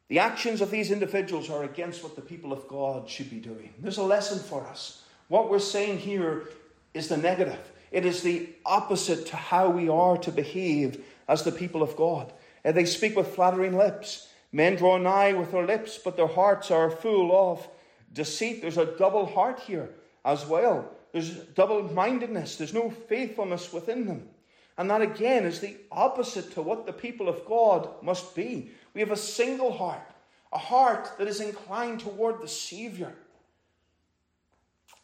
the 0.10 0.20
actions 0.20 0.62
of 0.62 0.72
these 0.72 0.92
individuals 0.92 1.50
are 1.50 1.64
against 1.64 2.04
what 2.04 2.16
the 2.16 2.22
people 2.22 2.54
of 2.54 2.68
God 2.68 3.10
should 3.10 3.30
be 3.30 3.40
doing. 3.40 3.74
There's 3.80 3.98
a 3.98 4.04
lesson 4.04 4.40
for 4.40 4.66
us. 4.66 5.04
What 5.28 5.50
we're 5.50 5.60
saying 5.60 6.00
here 6.00 6.50
is 6.94 7.10
the 7.10 7.18
negative. 7.18 7.60
It 7.92 8.06
is 8.06 8.22
the 8.22 8.50
opposite 8.66 9.28
to 9.28 9.36
how 9.36 9.70
we 9.70 9.90
are 9.90 10.18
to 10.20 10.32
behave 10.32 11.04
as 11.28 11.44
the 11.44 11.52
people 11.52 11.84
of 11.84 11.96
God. 11.96 12.32
And 12.64 12.76
they 12.76 12.86
speak 12.86 13.16
with 13.16 13.36
flattering 13.36 13.78
lips. 13.78 14.28
Men 14.52 14.76
draw 14.76 14.98
nigh 14.98 15.34
with 15.34 15.52
their 15.52 15.66
lips, 15.66 16.00
but 16.04 16.16
their 16.16 16.28
hearts 16.28 16.72
are 16.72 16.90
full 16.90 17.52
of 17.52 17.68
deceit. 18.14 18.62
There's 18.62 18.78
a 18.78 18.98
double 18.98 19.26
heart 19.26 19.60
here 19.60 19.90
as 20.24 20.46
well. 20.46 20.90
There's 21.12 21.32
double 21.32 21.84
mindedness. 21.84 22.56
There's 22.56 22.74
no 22.74 22.90
faithfulness 22.90 23.74
within 23.74 24.06
them. 24.06 24.30
And 24.78 24.90
that 24.90 25.02
again 25.02 25.46
is 25.46 25.60
the 25.60 25.76
opposite 25.92 26.52
to 26.54 26.62
what 26.62 26.86
the 26.86 26.94
people 26.94 27.28
of 27.28 27.46
God 27.46 27.90
must 28.04 28.36
be. 28.36 28.72
We 28.98 29.02
have 29.02 29.12
a 29.12 29.16
single 29.16 29.72
heart, 29.72 30.10
a 30.52 30.58
heart 30.58 31.20
that 31.20 31.28
is 31.28 31.40
inclined 31.40 32.00
toward 32.00 32.42
the 32.42 32.48
Saviour. 32.48 33.14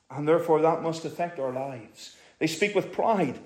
And 0.09 0.27
therefore, 0.27 0.63
that 0.63 0.81
must 0.81 1.05
affect 1.05 1.37
our 1.37 1.51
lives. 1.51 2.15
They 2.39 2.47
speak 2.47 2.73
with 2.73 2.91
pride. 2.91 3.37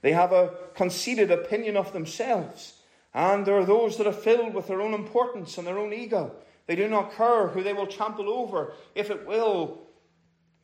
They 0.00 0.10
have 0.10 0.32
a 0.32 0.54
conceited 0.74 1.30
opinion 1.30 1.76
of 1.76 1.92
themselves. 1.92 2.80
And 3.14 3.46
there 3.46 3.56
are 3.56 3.64
those 3.64 3.96
that 3.96 4.08
are 4.08 4.12
filled 4.12 4.54
with 4.54 4.66
their 4.66 4.80
own 4.80 4.92
importance 4.92 5.56
and 5.56 5.68
their 5.68 5.78
own 5.78 5.92
ego. 5.92 6.34
They 6.66 6.74
do 6.74 6.88
not 6.88 7.14
care 7.14 7.46
who 7.46 7.62
they 7.62 7.72
will 7.72 7.86
trample 7.86 8.28
over 8.28 8.72
if 8.96 9.08
it 9.08 9.24
will 9.24 9.82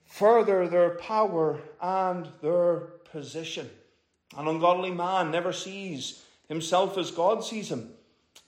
further 0.04 0.66
their 0.66 0.96
power 0.96 1.60
and 1.80 2.26
their 2.42 2.78
position. 3.12 3.70
An 4.36 4.48
ungodly 4.48 4.90
man 4.90 5.30
never 5.30 5.52
sees 5.52 6.24
himself 6.48 6.98
as 6.98 7.12
God 7.12 7.44
sees 7.44 7.70
him. 7.70 7.92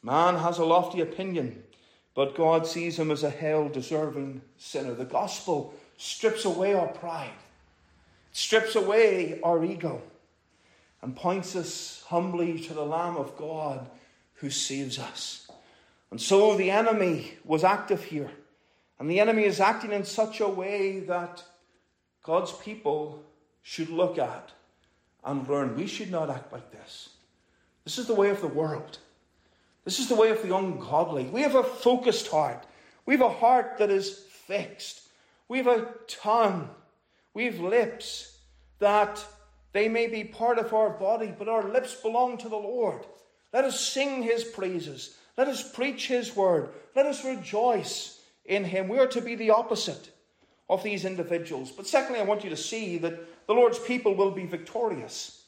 Man 0.02 0.36
has 0.36 0.58
a 0.58 0.64
lofty 0.64 1.00
opinion, 1.00 1.62
but 2.14 2.36
God 2.36 2.66
sees 2.66 2.98
him 2.98 3.10
as 3.10 3.22
a 3.22 3.30
hell 3.30 3.68
deserving 3.68 4.42
sinner. 4.56 4.94
The 4.94 5.04
gospel 5.04 5.74
strips 5.96 6.44
away 6.44 6.74
our 6.74 6.88
pride, 6.88 7.30
strips 8.32 8.74
away 8.74 9.40
our 9.42 9.64
ego, 9.64 10.02
and 11.02 11.14
points 11.14 11.54
us 11.56 12.04
humbly 12.08 12.58
to 12.60 12.74
the 12.74 12.84
Lamb 12.84 13.16
of 13.16 13.36
God 13.36 13.90
who 14.34 14.50
saves 14.50 14.98
us. 14.98 15.50
And 16.10 16.20
so 16.20 16.56
the 16.56 16.70
enemy 16.70 17.34
was 17.44 17.62
active 17.62 18.04
here. 18.04 18.30
And 18.98 19.10
the 19.10 19.20
enemy 19.20 19.44
is 19.44 19.60
acting 19.60 19.92
in 19.92 20.04
such 20.04 20.40
a 20.40 20.48
way 20.48 21.00
that 21.00 21.42
God's 22.22 22.52
people 22.52 23.22
should 23.62 23.88
look 23.88 24.18
at 24.18 24.52
and 25.24 25.48
learn 25.48 25.76
we 25.76 25.86
should 25.86 26.10
not 26.10 26.30
act 26.30 26.52
like 26.52 26.70
this. 26.70 27.10
This 27.84 27.98
is 27.98 28.06
the 28.06 28.14
way 28.14 28.30
of 28.30 28.40
the 28.40 28.46
world. 28.46 28.98
This 29.84 29.98
is 29.98 30.08
the 30.08 30.14
way 30.14 30.30
of 30.30 30.42
the 30.42 30.54
ungodly. 30.54 31.24
We 31.24 31.42
have 31.42 31.54
a 31.54 31.64
focused 31.64 32.28
heart. 32.28 32.66
We 33.06 33.14
have 33.14 33.26
a 33.26 33.32
heart 33.32 33.78
that 33.78 33.90
is 33.90 34.18
fixed. 34.46 35.02
We 35.48 35.58
have 35.58 35.66
a 35.66 35.88
tongue. 36.06 36.70
We 37.34 37.46
have 37.46 37.60
lips 37.60 38.38
that 38.78 39.24
they 39.72 39.88
may 39.88 40.06
be 40.06 40.24
part 40.24 40.58
of 40.58 40.74
our 40.74 40.90
body, 40.90 41.32
but 41.36 41.48
our 41.48 41.68
lips 41.68 41.94
belong 41.94 42.38
to 42.38 42.48
the 42.48 42.56
Lord. 42.56 43.06
Let 43.52 43.64
us 43.64 43.80
sing 43.80 44.22
his 44.22 44.44
praises. 44.44 45.16
Let 45.36 45.48
us 45.48 45.72
preach 45.72 46.08
his 46.08 46.36
word. 46.36 46.70
Let 46.94 47.06
us 47.06 47.24
rejoice 47.24 48.20
in 48.44 48.64
him. 48.64 48.88
We 48.88 48.98
are 48.98 49.06
to 49.08 49.20
be 49.20 49.34
the 49.34 49.50
opposite 49.50 50.10
of 50.68 50.82
these 50.82 51.04
individuals. 51.04 51.70
But 51.70 51.86
secondly, 51.86 52.20
I 52.20 52.24
want 52.24 52.44
you 52.44 52.50
to 52.50 52.56
see 52.56 52.98
that 52.98 53.46
the 53.46 53.54
Lord's 53.54 53.78
people 53.78 54.14
will 54.14 54.30
be 54.30 54.46
victorious. 54.46 55.44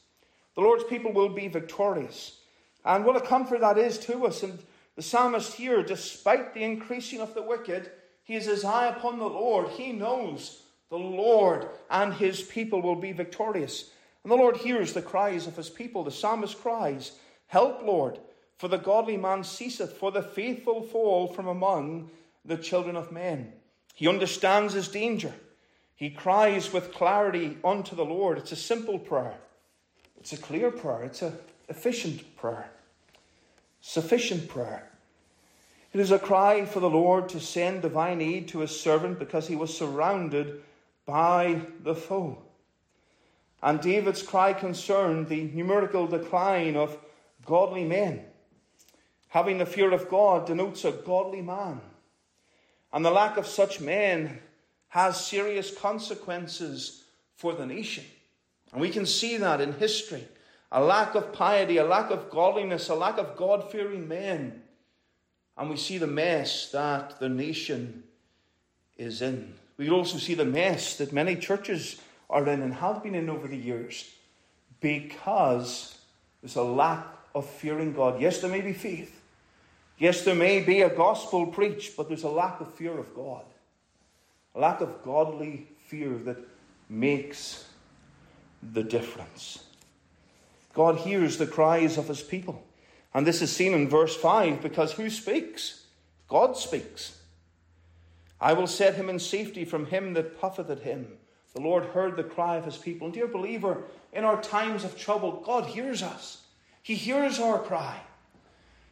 The 0.55 0.61
Lord's 0.61 0.83
people 0.83 1.13
will 1.13 1.29
be 1.29 1.47
victorious. 1.47 2.39
And 2.85 3.05
what 3.05 3.15
a 3.15 3.21
comfort 3.21 3.61
that 3.61 3.77
is 3.77 3.97
to 3.99 4.25
us. 4.25 4.43
And 4.43 4.59
the 4.95 5.01
psalmist 5.01 5.53
here, 5.53 5.83
despite 5.83 6.53
the 6.53 6.63
increasing 6.63 7.21
of 7.21 7.33
the 7.33 7.41
wicked, 7.41 7.89
he 8.23 8.35
is 8.35 8.45
his 8.45 8.63
eye 8.63 8.87
upon 8.87 9.19
the 9.19 9.29
Lord. 9.29 9.69
He 9.69 9.91
knows 9.91 10.61
the 10.89 10.97
Lord 10.97 11.67
and 11.89 12.13
his 12.13 12.41
people 12.41 12.81
will 12.81 12.95
be 12.95 13.11
victorious. 13.11 13.89
And 14.23 14.31
the 14.31 14.37
Lord 14.37 14.57
hears 14.57 14.93
the 14.93 15.01
cries 15.01 15.47
of 15.47 15.57
his 15.57 15.69
people. 15.69 16.03
The 16.03 16.11
psalmist 16.11 16.59
cries, 16.59 17.13
Help, 17.47 17.83
Lord, 17.83 18.19
for 18.57 18.67
the 18.67 18.77
godly 18.77 19.17
man 19.17 19.43
ceaseth, 19.43 19.97
for 19.97 20.11
the 20.11 20.21
faithful 20.21 20.81
fall 20.81 21.27
from 21.27 21.47
among 21.47 22.09
the 22.45 22.57
children 22.57 22.95
of 22.95 23.11
men. 23.11 23.51
He 23.93 24.07
understands 24.07 24.73
his 24.73 24.87
danger. 24.87 25.33
He 25.95 26.09
cries 26.09 26.73
with 26.73 26.93
clarity 26.93 27.57
unto 27.63 27.95
the 27.95 28.05
Lord. 28.05 28.37
It's 28.37 28.51
a 28.51 28.57
simple 28.57 28.99
prayer, 28.99 29.35
it's 30.17 30.33
a 30.33 30.37
clear 30.37 30.71
prayer, 30.71 31.03
it's 31.03 31.21
an 31.21 31.33
efficient 31.75 32.35
prayer, 32.37 32.69
sufficient 33.81 34.47
prayer. 34.47 34.91
It 35.91 35.99
is 35.99 36.11
a 36.11 36.19
cry 36.19 36.65
for 36.65 36.79
the 36.79 36.89
Lord 36.89 37.29
to 37.29 37.39
send 37.39 37.81
divine 37.81 38.21
aid 38.21 38.47
to 38.49 38.59
his 38.59 38.79
servant 38.79 39.17
because 39.17 39.47
he 39.47 39.55
was 39.55 39.75
surrounded 39.75 40.61
by 41.07 41.61
the 41.81 41.95
foe. 41.95 42.37
And 43.63 43.81
David's 43.81 44.21
cry 44.21 44.53
concerned 44.53 45.29
the 45.29 45.45
numerical 45.45 46.05
decline 46.05 46.75
of 46.75 46.95
godly 47.43 47.85
men. 47.85 48.23
Having 49.29 49.57
the 49.57 49.65
fear 49.65 49.91
of 49.91 50.09
God 50.09 50.45
denotes 50.45 50.85
a 50.85 50.91
godly 50.91 51.41
man. 51.41 51.81
And 52.91 53.03
the 53.03 53.09
lack 53.09 53.37
of 53.37 53.47
such 53.47 53.81
men 53.81 54.39
has 54.89 55.25
serious 55.25 55.75
consequences 55.75 57.03
for 57.35 57.53
the 57.53 57.65
nation. 57.65 58.05
And 58.71 58.79
we 58.79 58.91
can 58.91 59.07
see 59.07 59.37
that 59.37 59.59
in 59.59 59.73
history. 59.73 60.27
A 60.73 60.81
lack 60.81 61.13
of 61.13 61.31
piety, 61.31 61.77
a 61.77 61.85
lack 61.85 62.09
of 62.09 62.31
godliness, 62.31 62.89
a 62.89 62.95
lack 62.95 63.19
of 63.19 63.37
God 63.37 63.71
fearing 63.71 64.07
men. 64.07 64.63
And 65.55 65.69
we 65.69 65.77
see 65.77 65.99
the 65.99 66.07
mess 66.07 66.71
that 66.71 67.19
the 67.19 67.29
nation 67.29 68.03
is 68.97 69.21
in. 69.21 69.53
We 69.77 69.91
also 69.91 70.17
see 70.17 70.33
the 70.33 70.45
mess 70.45 70.97
that 70.97 71.13
many 71.13 71.35
churches 71.35 72.01
are 72.27 72.47
in 72.49 72.63
and 72.63 72.73
have 72.73 73.03
been 73.03 73.13
in 73.13 73.29
over 73.29 73.47
the 73.47 73.57
years 73.57 74.11
because 74.81 75.95
there's 76.41 76.55
a 76.55 76.63
lack 76.63 77.05
of 77.35 77.47
fearing 77.47 77.93
God. 77.93 78.19
Yes, 78.19 78.41
there 78.41 78.49
may 78.49 78.61
be 78.61 78.73
faith. 78.73 79.21
Yes, 79.99 80.25
there 80.25 80.35
may 80.35 80.61
be 80.61 80.81
a 80.81 80.89
gospel 80.89 81.45
preached, 81.45 81.95
but 81.95 82.07
there's 82.07 82.23
a 82.23 82.29
lack 82.29 82.59
of 82.59 82.73
fear 82.73 82.97
of 82.97 83.13
God. 83.15 83.45
A 84.55 84.59
lack 84.59 84.81
of 84.81 85.03
godly 85.03 85.67
fear 85.85 86.17
that 86.25 86.37
makes 86.89 87.67
the 88.73 88.83
difference. 88.83 89.63
God 90.73 90.97
hears 90.97 91.37
the 91.37 91.47
cries 91.47 91.97
of 91.97 92.07
his 92.07 92.21
people. 92.21 92.63
And 93.13 93.27
this 93.27 93.41
is 93.41 93.55
seen 93.55 93.73
in 93.73 93.87
verse 93.87 94.15
5 94.15 94.61
because 94.61 94.93
who 94.93 95.09
speaks? 95.09 95.85
God 96.27 96.57
speaks. 96.57 97.19
I 98.41 98.53
will 98.53 98.67
set 98.67 98.95
him 98.95 99.09
in 99.09 99.19
safety 99.19 99.65
from 99.65 99.85
him 99.85 100.13
that 100.13 100.39
puffeth 100.39 100.69
at 100.69 100.79
him. 100.79 101.07
The 101.53 101.61
Lord 101.61 101.85
heard 101.85 102.17
the 102.17 102.23
cry 102.23 102.55
of 102.55 102.65
his 102.65 102.77
people. 102.77 103.05
And 103.05 103.13
dear 103.13 103.27
believer, 103.27 103.83
in 104.11 104.23
our 104.23 104.41
times 104.41 104.83
of 104.83 104.97
trouble, 104.97 105.43
God 105.45 105.65
hears 105.65 106.01
us. 106.01 106.41
He 106.81 106.95
hears 106.95 107.39
our 107.39 107.59
cry. 107.59 108.01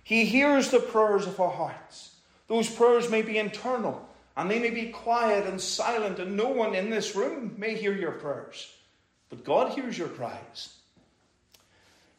He 0.04 0.26
hears 0.26 0.70
the 0.70 0.80
prayers 0.80 1.26
of 1.26 1.40
our 1.40 1.50
hearts. 1.50 2.16
Those 2.48 2.70
prayers 2.70 3.10
may 3.10 3.24
be 3.24 3.38
internal 3.38 4.08
and 4.38 4.50
they 4.50 4.60
may 4.60 4.70
be 4.70 4.88
quiet 4.88 5.46
and 5.46 5.60
silent, 5.60 6.20
and 6.20 6.38
no 6.38 6.50
one 6.50 6.74
in 6.74 6.90
this 6.90 7.16
room 7.16 7.54
may 7.58 7.76
hear 7.76 7.94
your 7.94 8.14
prayers. 8.14 8.74
But 9.30 9.44
God 9.44 9.74
hears 9.74 9.98
your 9.98 10.08
cries. 10.08 10.78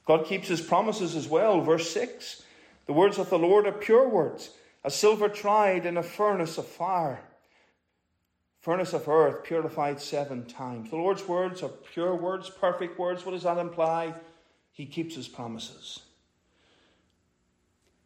God 0.05 0.27
keeps 0.27 0.49
his 0.49 0.61
promises 0.61 1.15
as 1.15 1.29
well. 1.29 1.61
Verse 1.61 1.91
6 1.91 2.43
The 2.87 2.93
words 2.93 3.19
of 3.19 3.31
the 3.31 3.39
Lord 3.39 3.67
are 3.67 3.73
pure 3.73 4.09
words, 4.09 4.51
a 4.85 4.91
silver 4.91 5.29
tried 5.29 5.87
in 5.87 5.97
a 5.97 6.03
furnace 6.03 6.59
of 6.59 6.67
fire, 6.67 7.21
furnace 8.61 8.93
of 8.93 9.09
earth 9.09 9.45
purified 9.45 10.01
seven 10.01 10.45
times. 10.47 10.91
The 10.91 10.97
Lord's 10.97 11.27
words 11.27 11.63
are 11.63 11.69
pure 11.69 12.15
words, 12.15 12.51
perfect 12.51 12.99
words. 12.99 13.25
What 13.25 13.33
does 13.33 13.45
that 13.45 13.59
imply? 13.59 14.15
He 14.73 14.87
keeps 14.87 15.15
his 15.15 15.29
promises. 15.29 16.01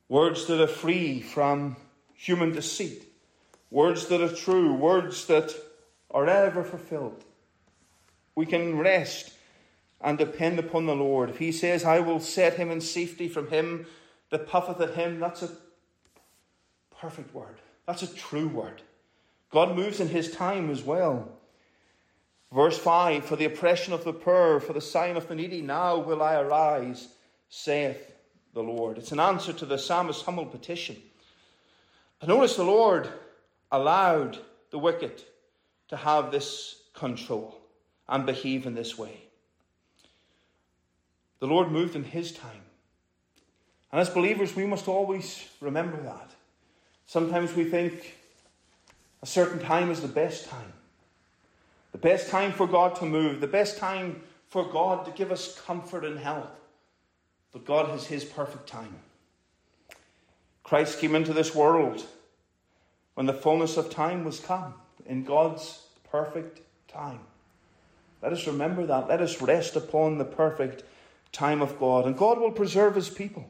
Words 0.09 0.47
that 0.47 0.63
are 0.63 0.69
free 0.69 1.21
from 1.21 1.77
human 2.15 2.53
deceit, 2.53 3.03
words 3.71 4.07
that 4.07 4.21
are 4.21 4.35
true, 4.35 4.73
words 4.73 5.27
that 5.27 5.53
are 6.11 6.27
ever 6.27 6.63
fulfilled. 6.63 7.25
We 8.35 8.47
can 8.47 8.79
rest 8.79 9.33
and 10.07 10.17
depend 10.17 10.57
upon 10.61 10.87
the 10.87 10.95
Lord. 10.95 11.31
If 11.31 11.39
he 11.39 11.51
says, 11.51 11.85
I 11.85 11.99
will 11.99 12.21
set 12.21 12.55
him 12.55 12.71
in 12.71 12.81
safety 12.81 13.27
from 13.27 13.49
him 13.49 13.87
that 14.31 14.47
puffeth 14.47 14.81
at 14.81 14.95
him, 14.95 15.19
that's 15.19 15.43
a 15.43 15.51
perfect 17.01 17.35
word. 17.35 17.57
That's 17.87 18.05
a 18.05 18.15
true 18.15 18.47
word. 18.47 18.83
God 19.51 19.75
moves 19.75 19.99
in 19.99 20.09
his 20.09 20.31
time 20.31 20.71
as 20.71 20.85
well. 20.85 21.29
Verse 22.53 22.79
5 22.79 23.25
For 23.25 23.35
the 23.35 23.47
oppression 23.47 23.93
of 23.93 24.05
the 24.05 24.13
poor, 24.13 24.61
for 24.61 24.73
the 24.73 24.81
sign 24.81 25.17
of 25.17 25.27
the 25.27 25.35
needy, 25.35 25.61
now 25.61 25.99
will 25.99 26.23
I 26.23 26.37
arise, 26.37 27.09
saith 27.49 28.13
the 28.55 28.63
Lord. 28.63 28.99
It's 28.99 29.11
an 29.11 29.19
answer 29.19 29.53
to 29.55 29.67
the 29.67 29.77
psalmist's 29.77 30.23
humble 30.23 30.47
petition. 30.47 31.03
But 32.21 32.29
notice 32.29 32.55
the 32.55 32.63
Lord 32.63 33.09
allowed 33.73 34.39
the 34.71 34.79
wicked 34.79 35.25
to 35.89 35.97
have 35.97 36.31
this 36.31 36.83
control 36.95 37.61
and 38.09 38.25
behave 38.25 38.67
in 38.67 38.75
this 38.75 38.97
way. 38.97 39.26
The 41.41 41.47
Lord 41.47 41.71
moved 41.71 41.97
in 41.97 42.05
His 42.05 42.33
time. 42.33 42.63
And 43.93 44.01
as 44.01 44.11
believers, 44.11 44.57
we 44.57 44.67
must 44.67 44.89
always 44.89 45.49
remember 45.61 46.01
that. 46.03 46.31
Sometimes 47.07 47.55
we 47.55 47.65
think 47.65 48.17
a 49.23 49.27
certain 49.27 49.59
time 49.59 49.91
is 49.91 50.01
the 50.01 50.09
best 50.09 50.49
time. 50.49 50.73
The 51.93 51.99
best 51.99 52.29
time 52.29 52.53
for 52.53 52.67
God 52.67 52.97
to 52.97 53.07
move, 53.07 53.41
the 53.41 53.47
best 53.47 53.79
time 53.79 54.23
for 54.49 54.65
God 54.65 55.05
to 55.07 55.13
give 55.13 55.33
us 55.33 55.61
comfort 55.61 56.05
and 56.05 56.19
help. 56.19 56.55
But 57.53 57.65
God 57.65 57.89
has 57.89 58.07
His 58.07 58.25
perfect 58.25 58.67
time. 58.67 58.97
Christ 60.63 60.99
came 60.99 61.15
into 61.15 61.33
this 61.33 61.55
world 61.55 62.05
when 63.15 63.27
the 63.27 63.33
fullness 63.33 63.77
of 63.77 63.89
time 63.89 64.25
was 64.25 64.41
come, 64.41 64.75
in 65.07 65.25
God's 65.25 65.83
perfect 66.11 66.61
time. 66.89 67.21
Let 68.21 68.33
us 68.33 68.47
remember 68.47 68.85
that. 68.87 69.09
Let 69.09 69.23
us 69.23 69.41
rest 69.41 69.77
upon 69.77 70.19
the 70.19 70.25
perfect 70.25 70.83
time 71.37 71.61
of 71.63 71.79
God, 71.79 72.07
and 72.07 72.17
God 72.17 72.39
will 72.39 72.51
preserve 72.51 72.95
his 72.95 73.11
people. 73.11 73.49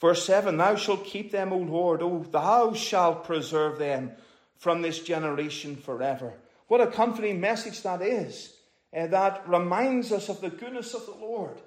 Verse 0.00 0.24
7 0.24 0.56
Thou 0.56 0.76
shalt 0.76 1.04
keep 1.04 1.32
them, 1.32 1.52
O 1.52 1.56
Lord, 1.56 2.02
O 2.02 2.22
thou 2.22 2.74
shalt 2.74 3.24
preserve 3.24 3.78
them 3.78 4.12
from 4.58 4.82
this 4.82 5.00
generation 5.00 5.76
forever. 5.76 6.34
What 6.68 6.80
a 6.80 6.86
comforting 6.86 7.40
message 7.40 7.82
that 7.82 8.02
is. 8.02 8.54
Uh, 8.96 9.06
that 9.08 9.46
reminds 9.46 10.12
us 10.12 10.30
of 10.30 10.40
the 10.40 10.48
goodness 10.48 10.94
of 10.94 11.04
the 11.04 11.12
Lord, 11.12 11.60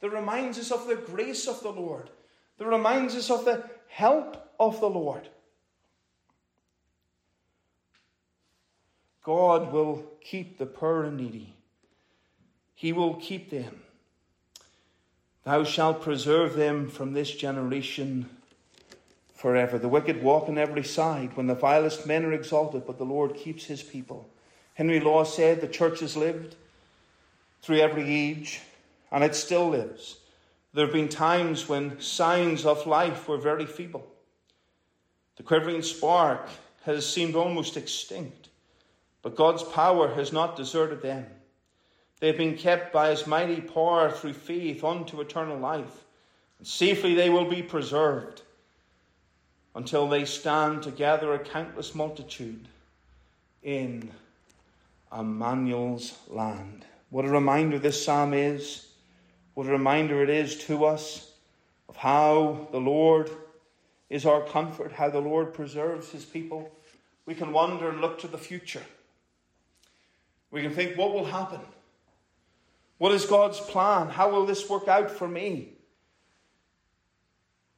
that 0.00 0.10
reminds 0.10 0.58
us 0.58 0.72
of 0.72 0.88
the 0.88 0.96
grace 0.96 1.46
of 1.46 1.62
the 1.62 1.70
Lord, 1.70 2.10
that 2.58 2.66
reminds 2.66 3.14
us 3.14 3.30
of 3.30 3.44
the 3.44 3.64
help 3.86 4.52
of 4.58 4.80
the 4.80 4.90
Lord. 4.90 5.28
God 9.22 9.72
will 9.72 10.04
keep 10.20 10.58
the 10.58 10.66
poor 10.66 11.04
and 11.04 11.16
needy. 11.16 11.54
He 12.74 12.92
will 12.92 13.14
keep 13.14 13.50
them. 13.50 13.83
Thou 15.44 15.62
shalt 15.64 16.02
preserve 16.02 16.54
them 16.54 16.88
from 16.88 17.12
this 17.12 17.30
generation 17.30 18.28
forever. 19.34 19.78
The 19.78 19.88
wicked 19.88 20.22
walk 20.22 20.48
on 20.48 20.56
every 20.56 20.84
side 20.84 21.36
when 21.36 21.46
the 21.46 21.54
vilest 21.54 22.06
men 22.06 22.24
are 22.24 22.32
exalted, 22.32 22.86
but 22.86 22.96
the 22.96 23.04
Lord 23.04 23.34
keeps 23.34 23.64
his 23.64 23.82
people. 23.82 24.28
Henry 24.72 25.00
Law 25.00 25.24
said 25.24 25.60
the 25.60 25.68
church 25.68 26.00
has 26.00 26.16
lived 26.16 26.56
through 27.60 27.80
every 27.80 28.04
age, 28.04 28.62
and 29.12 29.22
it 29.22 29.34
still 29.34 29.68
lives. 29.68 30.16
There 30.72 30.86
have 30.86 30.94
been 30.94 31.08
times 31.08 31.68
when 31.68 32.00
signs 32.00 32.64
of 32.64 32.86
life 32.86 33.28
were 33.28 33.36
very 33.36 33.66
feeble. 33.66 34.06
The 35.36 35.42
quivering 35.42 35.82
spark 35.82 36.48
has 36.84 37.06
seemed 37.06 37.34
almost 37.34 37.76
extinct, 37.76 38.48
but 39.22 39.36
God's 39.36 39.62
power 39.62 40.14
has 40.14 40.32
not 40.32 40.56
deserted 40.56 41.02
them. 41.02 41.26
They 42.24 42.28
have 42.28 42.38
been 42.38 42.56
kept 42.56 42.90
by 42.90 43.10
his 43.10 43.26
mighty 43.26 43.60
power 43.60 44.10
through 44.10 44.32
faith 44.32 44.82
unto 44.82 45.20
eternal 45.20 45.58
life. 45.58 46.06
And 46.58 46.66
safely 46.66 47.12
they 47.12 47.28
will 47.28 47.44
be 47.44 47.62
preserved 47.62 48.40
until 49.74 50.08
they 50.08 50.24
stand 50.24 50.82
together 50.82 51.34
a 51.34 51.38
countless 51.38 51.94
multitude 51.94 52.66
in 53.62 54.10
Emmanuel's 55.14 56.16
land. 56.26 56.86
What 57.10 57.26
a 57.26 57.28
reminder 57.28 57.78
this 57.78 58.02
psalm 58.02 58.32
is. 58.32 58.88
What 59.52 59.66
a 59.66 59.72
reminder 59.72 60.22
it 60.22 60.30
is 60.30 60.56
to 60.64 60.86
us 60.86 61.30
of 61.90 61.96
how 61.98 62.68
the 62.72 62.80
Lord 62.80 63.28
is 64.08 64.24
our 64.24 64.40
comfort, 64.40 64.92
how 64.92 65.10
the 65.10 65.20
Lord 65.20 65.52
preserves 65.52 66.08
his 66.08 66.24
people. 66.24 66.72
We 67.26 67.34
can 67.34 67.52
wonder 67.52 67.90
and 67.90 68.00
look 68.00 68.18
to 68.20 68.28
the 68.28 68.38
future. 68.38 68.86
We 70.50 70.62
can 70.62 70.72
think, 70.72 70.96
what 70.96 71.12
will 71.12 71.26
happen? 71.26 71.60
What 72.98 73.12
is 73.12 73.26
God's 73.26 73.60
plan? 73.60 74.08
How 74.08 74.30
will 74.30 74.46
this 74.46 74.68
work 74.68 74.88
out 74.88 75.10
for 75.10 75.28
me? 75.28 75.70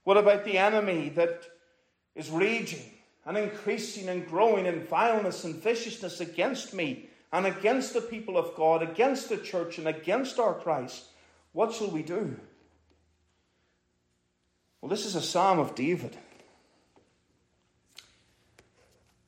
What 0.04 0.16
about 0.16 0.44
the 0.44 0.58
enemy 0.58 1.08
that 1.10 1.44
is 2.14 2.30
raging 2.30 2.92
and 3.24 3.36
increasing 3.36 4.08
and 4.08 4.26
growing 4.26 4.66
in 4.66 4.86
vileness 4.86 5.44
and 5.44 5.56
viciousness 5.56 6.20
against 6.20 6.72
me 6.72 7.08
and 7.32 7.46
against 7.46 7.92
the 7.92 8.00
people 8.00 8.38
of 8.38 8.54
God, 8.54 8.82
against 8.82 9.28
the 9.28 9.36
church 9.36 9.78
and 9.78 9.88
against 9.88 10.38
our 10.38 10.54
Christ? 10.54 11.04
What 11.52 11.72
shall 11.72 11.90
we 11.90 12.02
do? 12.02 12.38
Well, 14.80 14.90
this 14.90 15.06
is 15.06 15.16
a 15.16 15.22
psalm 15.22 15.58
of 15.58 15.74
David. 15.74 16.16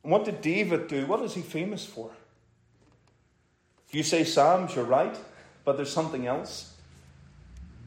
And 0.03 0.11
what 0.11 0.25
did 0.25 0.41
David 0.41 0.87
do? 0.87 1.05
What 1.05 1.21
is 1.23 1.33
he 1.33 1.41
famous 1.41 1.85
for? 1.85 2.11
If 3.87 3.95
you 3.95 4.03
say 4.03 4.23
Psalms, 4.23 4.75
you're 4.75 4.85
right, 4.85 5.17
but 5.65 5.75
there's 5.75 5.91
something 5.91 6.27
else. 6.27 6.73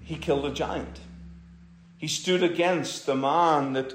He 0.03 0.17
killed 0.17 0.47
a 0.47 0.53
giant. 0.53 1.01
He 1.99 2.09
stood 2.09 2.43
against 2.43 3.07
the 3.07 3.15
man 3.15 3.75
that 3.75 3.95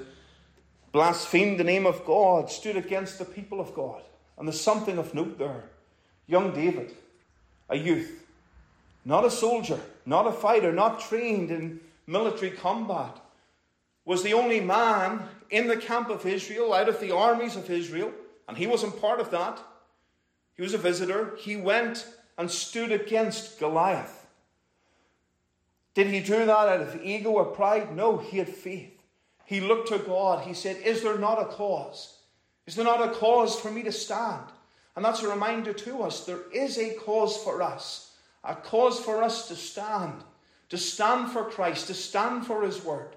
blasphemed 0.92 1.60
the 1.60 1.64
name 1.64 1.86
of 1.86 2.04
God, 2.04 2.50
stood 2.50 2.76
against 2.76 3.18
the 3.18 3.24
people 3.24 3.60
of 3.60 3.74
God. 3.74 4.02
And 4.38 4.48
there's 4.48 4.60
something 4.60 4.98
of 4.98 5.14
note 5.14 5.38
there. 5.38 5.64
Young 6.26 6.52
David, 6.54 6.94
a 7.68 7.76
youth, 7.76 8.24
not 9.04 9.24
a 9.24 9.30
soldier, 9.30 9.80
not 10.06 10.26
a 10.26 10.32
fighter, 10.32 10.72
not 10.72 11.00
trained 11.00 11.50
in 11.50 11.80
military 12.06 12.50
combat, 12.50 13.16
was 14.04 14.22
the 14.22 14.32
only 14.32 14.60
man 14.60 15.22
in 15.50 15.66
the 15.66 15.76
camp 15.76 16.08
of 16.08 16.24
Israel, 16.24 16.72
out 16.72 16.88
of 16.88 17.00
the 17.00 17.14
armies 17.14 17.56
of 17.56 17.70
Israel, 17.70 18.12
and 18.48 18.56
he 18.56 18.66
wasn't 18.66 19.00
part 19.00 19.20
of 19.20 19.30
that. 19.30 19.60
He 20.56 20.62
was 20.62 20.74
a 20.74 20.78
visitor. 20.78 21.36
He 21.38 21.56
went 21.56 22.06
and 22.38 22.50
stood 22.50 22.92
against 22.92 23.58
Goliath. 23.58 24.26
Did 25.94 26.06
he 26.06 26.20
do 26.20 26.46
that 26.46 26.48
out 26.48 26.80
of 26.80 27.04
ego 27.04 27.30
or 27.30 27.46
pride? 27.46 27.94
No, 27.94 28.16
he 28.16 28.38
had 28.38 28.48
faith. 28.48 29.02
He 29.44 29.60
looked 29.60 29.88
to 29.88 29.98
God. 29.98 30.46
He 30.46 30.54
said, 30.54 30.76
Is 30.76 31.02
there 31.02 31.18
not 31.18 31.42
a 31.42 31.46
cause? 31.46 32.18
Is 32.66 32.76
there 32.76 32.84
not 32.84 33.06
a 33.06 33.12
cause 33.14 33.58
for 33.58 33.70
me 33.70 33.82
to 33.82 33.90
stand? 33.90 34.44
And 34.94 35.04
that's 35.04 35.22
a 35.22 35.28
reminder 35.28 35.72
to 35.72 36.02
us 36.02 36.24
there 36.24 36.42
is 36.52 36.78
a 36.78 36.94
cause 36.94 37.36
for 37.36 37.62
us, 37.62 38.12
a 38.44 38.54
cause 38.54 39.00
for 39.00 39.22
us 39.22 39.48
to 39.48 39.56
stand, 39.56 40.22
to 40.68 40.78
stand 40.78 41.32
for 41.32 41.44
Christ, 41.44 41.88
to 41.88 41.94
stand 41.94 42.46
for 42.46 42.62
His 42.62 42.84
word. 42.84 43.16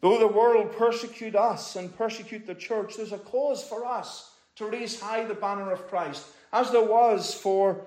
Though 0.00 0.18
the 0.18 0.26
world 0.26 0.76
persecute 0.76 1.36
us 1.36 1.76
and 1.76 1.96
persecute 1.96 2.46
the 2.46 2.54
church, 2.54 2.96
there's 2.96 3.12
a 3.12 3.18
cause 3.18 3.62
for 3.62 3.86
us 3.86 4.31
to 4.56 4.66
raise 4.66 5.00
high 5.00 5.24
the 5.24 5.34
banner 5.34 5.70
of 5.70 5.88
Christ, 5.88 6.26
as 6.52 6.70
there 6.70 6.84
was 6.84 7.34
for 7.34 7.80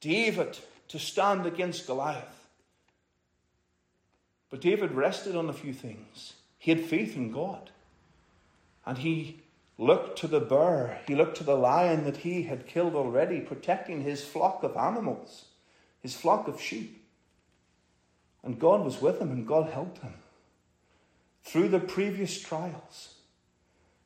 David 0.00 0.58
to 0.88 0.98
stand 0.98 1.46
against 1.46 1.86
Goliath. 1.86 2.46
But 4.50 4.60
David 4.60 4.92
rested 4.92 5.34
on 5.34 5.48
a 5.48 5.54
few 5.54 5.72
things. 5.72 6.34
He 6.58 6.70
had 6.70 6.84
faith 6.84 7.16
in 7.16 7.32
God. 7.32 7.70
And 8.84 8.98
he 8.98 9.40
looked 9.78 10.18
to 10.18 10.28
the 10.28 10.40
bear, 10.40 11.00
he 11.06 11.14
looked 11.14 11.38
to 11.38 11.44
the 11.44 11.56
lion 11.56 12.04
that 12.04 12.18
he 12.18 12.42
had 12.42 12.66
killed 12.66 12.94
already, 12.94 13.40
protecting 13.40 14.02
his 14.02 14.24
flock 14.24 14.62
of 14.62 14.76
animals, 14.76 15.46
his 16.00 16.14
flock 16.14 16.48
of 16.48 16.60
sheep. 16.60 17.02
And 18.42 18.58
God 18.58 18.84
was 18.84 19.00
with 19.00 19.20
him 19.20 19.30
and 19.30 19.46
God 19.46 19.70
helped 19.70 19.98
him 19.98 20.14
through 21.44 21.68
the 21.68 21.80
previous 21.80 22.40
trials. 22.40 23.14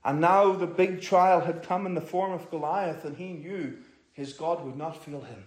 And 0.07 0.21
now 0.21 0.53
the 0.53 0.69
big 0.69 1.03
trial 1.03 1.41
had 1.41 1.65
come 1.65 1.85
in 1.85 1.95
the 1.95 2.01
form 2.01 2.31
of 2.31 2.49
Goliath, 2.49 3.05
and 3.05 3.17
he 3.17 3.33
knew 3.33 3.77
his 4.13 4.35
God 4.35 4.65
would 4.65 4.77
not 4.77 5.05
fail 5.05 5.21
him. 5.21 5.43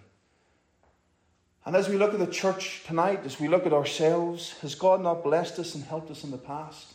And 1.64 1.74
as 1.74 1.88
we 1.88 1.96
look 1.96 2.12
at 2.12 2.20
the 2.20 2.26
church 2.26 2.82
tonight, 2.84 3.22
as 3.24 3.40
we 3.40 3.48
look 3.48 3.64
at 3.64 3.72
ourselves, 3.72 4.50
has 4.60 4.74
God 4.74 5.00
not 5.00 5.24
blessed 5.24 5.58
us 5.58 5.74
and 5.74 5.82
helped 5.82 6.10
us 6.10 6.24
in 6.24 6.30
the 6.30 6.36
past? 6.36 6.92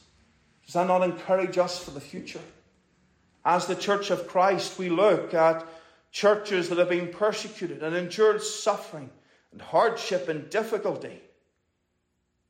Does 0.64 0.76
that 0.76 0.86
not 0.86 1.02
encourage 1.02 1.58
us 1.58 1.84
for 1.84 1.90
the 1.90 2.00
future? 2.00 2.42
As 3.44 3.66
the 3.66 3.76
church 3.76 4.12
of 4.12 4.28
Christ, 4.28 4.78
we 4.78 4.90
look 4.90 5.34
at 5.34 5.66
churches 6.12 6.70
that 6.70 6.78
have 6.78 6.90
been 6.90 7.12
persecuted 7.12 7.82
and 7.82 7.96
endured 7.96 8.44
suffering 8.44 9.10
and 9.52 9.60
hardship 9.60 10.30
and 10.30 10.52
difficulty. 10.52 11.20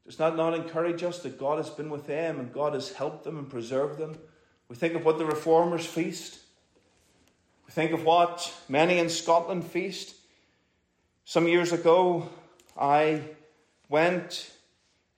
Does 0.05 0.17
that 0.17 0.35
not 0.35 0.55
encourage 0.55 1.03
us 1.03 1.19
that 1.19 1.39
God 1.39 1.57
has 1.57 1.69
been 1.69 1.89
with 1.89 2.05
them 2.05 2.37
and 2.37 2.51
God 2.51 2.73
has 2.73 2.91
helped 2.91 3.23
them 3.23 3.37
and 3.37 3.49
preserved 3.49 3.97
them? 3.97 4.17
We 4.67 4.75
think 4.75 4.95
of 4.95 5.05
what 5.05 5.17
the 5.17 5.25
reformers 5.25 5.85
feast. 5.85 6.39
We 7.67 7.71
think 7.71 7.91
of 7.91 8.03
what 8.03 8.53
many 8.67 8.97
in 8.97 9.09
Scotland 9.09 9.65
feast. 9.65 10.15
Some 11.25 11.47
years 11.47 11.71
ago, 11.71 12.29
I 12.77 13.21
went 13.89 14.51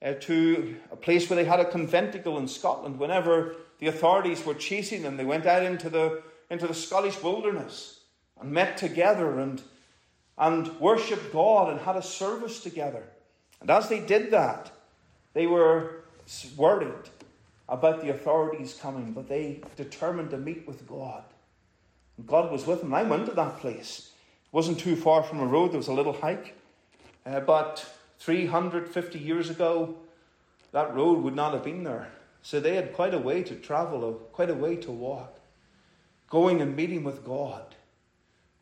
uh, 0.02 0.14
to 0.20 0.76
a 0.92 0.96
place 0.96 1.28
where 1.28 1.36
they 1.36 1.44
had 1.44 1.60
a 1.60 1.70
conventicle 1.70 2.38
in 2.38 2.46
Scotland. 2.46 2.98
Whenever 2.98 3.56
the 3.78 3.86
authorities 3.86 4.44
were 4.44 4.54
chasing 4.54 5.02
them, 5.02 5.16
they 5.16 5.24
went 5.24 5.46
out 5.46 5.62
into 5.62 5.88
the, 5.88 6.22
into 6.50 6.66
the 6.66 6.74
Scottish 6.74 7.22
wilderness 7.22 8.00
and 8.40 8.52
met 8.52 8.76
together 8.76 9.38
and, 9.40 9.62
and 10.36 10.78
worshipped 10.78 11.32
God 11.32 11.70
and 11.70 11.80
had 11.80 11.96
a 11.96 12.02
service 12.02 12.62
together. 12.62 13.02
And 13.60 13.70
as 13.70 13.88
they 13.88 14.00
did 14.00 14.30
that, 14.30 14.70
they 15.32 15.46
were 15.46 16.04
worried 16.56 17.08
about 17.68 18.00
the 18.00 18.10
authorities 18.10 18.78
coming, 18.80 19.12
but 19.12 19.28
they 19.28 19.60
determined 19.76 20.30
to 20.30 20.38
meet 20.38 20.66
with 20.66 20.86
God. 20.88 21.22
And 22.16 22.26
God 22.26 22.50
was 22.50 22.66
with 22.66 22.80
them. 22.80 22.94
I 22.94 23.02
went 23.02 23.26
to 23.26 23.32
that 23.32 23.58
place. 23.58 24.10
It 24.46 24.52
wasn't 24.52 24.78
too 24.78 24.96
far 24.96 25.22
from 25.22 25.40
a 25.40 25.46
road, 25.46 25.72
there 25.72 25.78
was 25.78 25.88
a 25.88 25.92
little 25.92 26.14
hike. 26.14 26.54
Uh, 27.26 27.40
but 27.40 27.86
350 28.18 29.18
years 29.18 29.50
ago, 29.50 29.96
that 30.72 30.94
road 30.94 31.22
would 31.22 31.36
not 31.36 31.52
have 31.52 31.64
been 31.64 31.84
there. 31.84 32.08
So 32.42 32.60
they 32.60 32.76
had 32.76 32.94
quite 32.94 33.14
a 33.14 33.18
way 33.18 33.42
to 33.42 33.54
travel, 33.54 34.12
quite 34.32 34.50
a 34.50 34.54
way 34.54 34.76
to 34.76 34.90
walk, 34.90 35.38
going 36.30 36.62
and 36.62 36.74
meeting 36.74 37.04
with 37.04 37.24
God, 37.24 37.74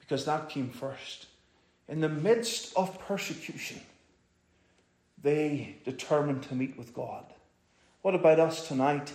because 0.00 0.24
that 0.24 0.48
came 0.48 0.70
first. 0.70 1.26
In 1.88 2.00
the 2.00 2.08
midst 2.08 2.76
of 2.76 2.98
persecution, 2.98 3.80
they 5.22 5.76
determined 5.84 6.42
to 6.44 6.54
meet 6.54 6.76
with 6.76 6.94
God. 6.94 7.24
What 8.06 8.14
about 8.14 8.38
us 8.38 8.68
tonight? 8.68 9.12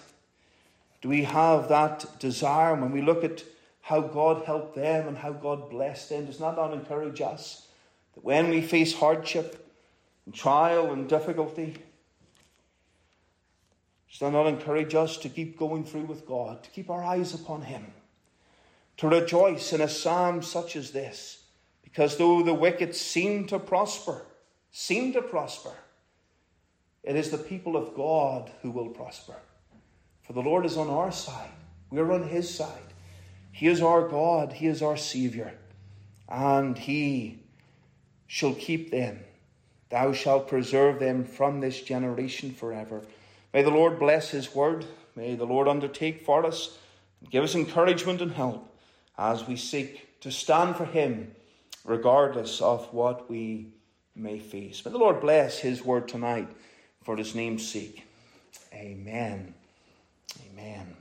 Do 1.01 1.07
we 1.07 1.23
have 1.23 1.69
that 1.69 2.19
desire 2.19 2.75
when 2.75 2.91
we 2.91 3.01
look 3.01 3.23
at 3.23 3.41
how 3.79 4.01
God 4.01 4.43
helped 4.43 4.75
them 4.75 5.07
and 5.07 5.17
how 5.17 5.31
God 5.31 5.69
blessed 5.69 6.09
them? 6.09 6.25
Does 6.25 6.39
that 6.39 6.57
not 6.57 6.73
encourage 6.73 7.21
us 7.21 7.69
that 8.13 8.25
when 8.25 8.49
we 8.49 8.61
face 8.61 8.93
hardship 8.93 9.65
and 10.25 10.35
trial 10.35 10.91
and 10.91 11.07
difficulty, 11.07 11.77
does 14.09 14.19
that 14.19 14.33
not 14.33 14.47
encourage 14.47 14.93
us 14.93 15.15
to 15.19 15.29
keep 15.29 15.57
going 15.57 15.85
through 15.85 16.07
with 16.07 16.25
God, 16.25 16.61
to 16.61 16.69
keep 16.71 16.89
our 16.89 17.01
eyes 17.01 17.33
upon 17.33 17.61
Him, 17.61 17.93
to 18.97 19.07
rejoice 19.07 19.71
in 19.71 19.79
a 19.79 19.87
psalm 19.87 20.41
such 20.41 20.75
as 20.75 20.91
this? 20.91 21.45
Because 21.81 22.17
though 22.17 22.43
the 22.43 22.53
wicked 22.53 22.93
seem 22.93 23.47
to 23.47 23.57
prosper, 23.57 24.25
seem 24.69 25.13
to 25.13 25.21
prosper, 25.21 25.71
it 27.03 27.15
is 27.15 27.31
the 27.31 27.37
people 27.37 27.75
of 27.75 27.95
God 27.95 28.51
who 28.61 28.71
will 28.71 28.89
prosper. 28.89 29.35
For 30.21 30.33
the 30.33 30.41
Lord 30.41 30.65
is 30.65 30.77
on 30.77 30.89
our 30.89 31.11
side. 31.11 31.49
We 31.89 31.99
are 31.99 32.11
on 32.11 32.27
His 32.27 32.53
side. 32.53 32.93
He 33.51 33.67
is 33.67 33.81
our 33.81 34.07
God. 34.07 34.53
He 34.53 34.67
is 34.67 34.81
our 34.81 34.97
Saviour. 34.97 35.51
And 36.29 36.77
He 36.77 37.39
shall 38.27 38.53
keep 38.53 38.91
them. 38.91 39.19
Thou 39.89 40.13
shalt 40.13 40.47
preserve 40.47 40.99
them 40.99 41.25
from 41.25 41.59
this 41.59 41.81
generation 41.81 42.53
forever. 42.53 43.01
May 43.53 43.63
the 43.63 43.71
Lord 43.71 43.99
bless 43.99 44.29
His 44.29 44.53
word. 44.53 44.85
May 45.15 45.35
the 45.35 45.45
Lord 45.45 45.67
undertake 45.67 46.23
for 46.23 46.45
us 46.45 46.77
and 47.19 47.29
give 47.29 47.43
us 47.43 47.55
encouragement 47.55 48.21
and 48.21 48.31
help 48.31 48.73
as 49.17 49.47
we 49.47 49.55
seek 49.57 50.19
to 50.21 50.31
stand 50.31 50.75
for 50.75 50.85
Him, 50.85 51.35
regardless 51.83 52.61
of 52.61 52.93
what 52.93 53.29
we 53.29 53.73
may 54.15 54.39
face. 54.39 54.85
May 54.85 54.91
the 54.91 54.97
Lord 54.99 55.19
bless 55.19 55.59
His 55.59 55.83
word 55.83 56.07
tonight 56.07 56.47
for 57.03 57.17
his 57.17 57.35
name's 57.35 57.67
sake. 57.67 58.03
Amen. 58.73 59.53
Amen. 60.51 61.00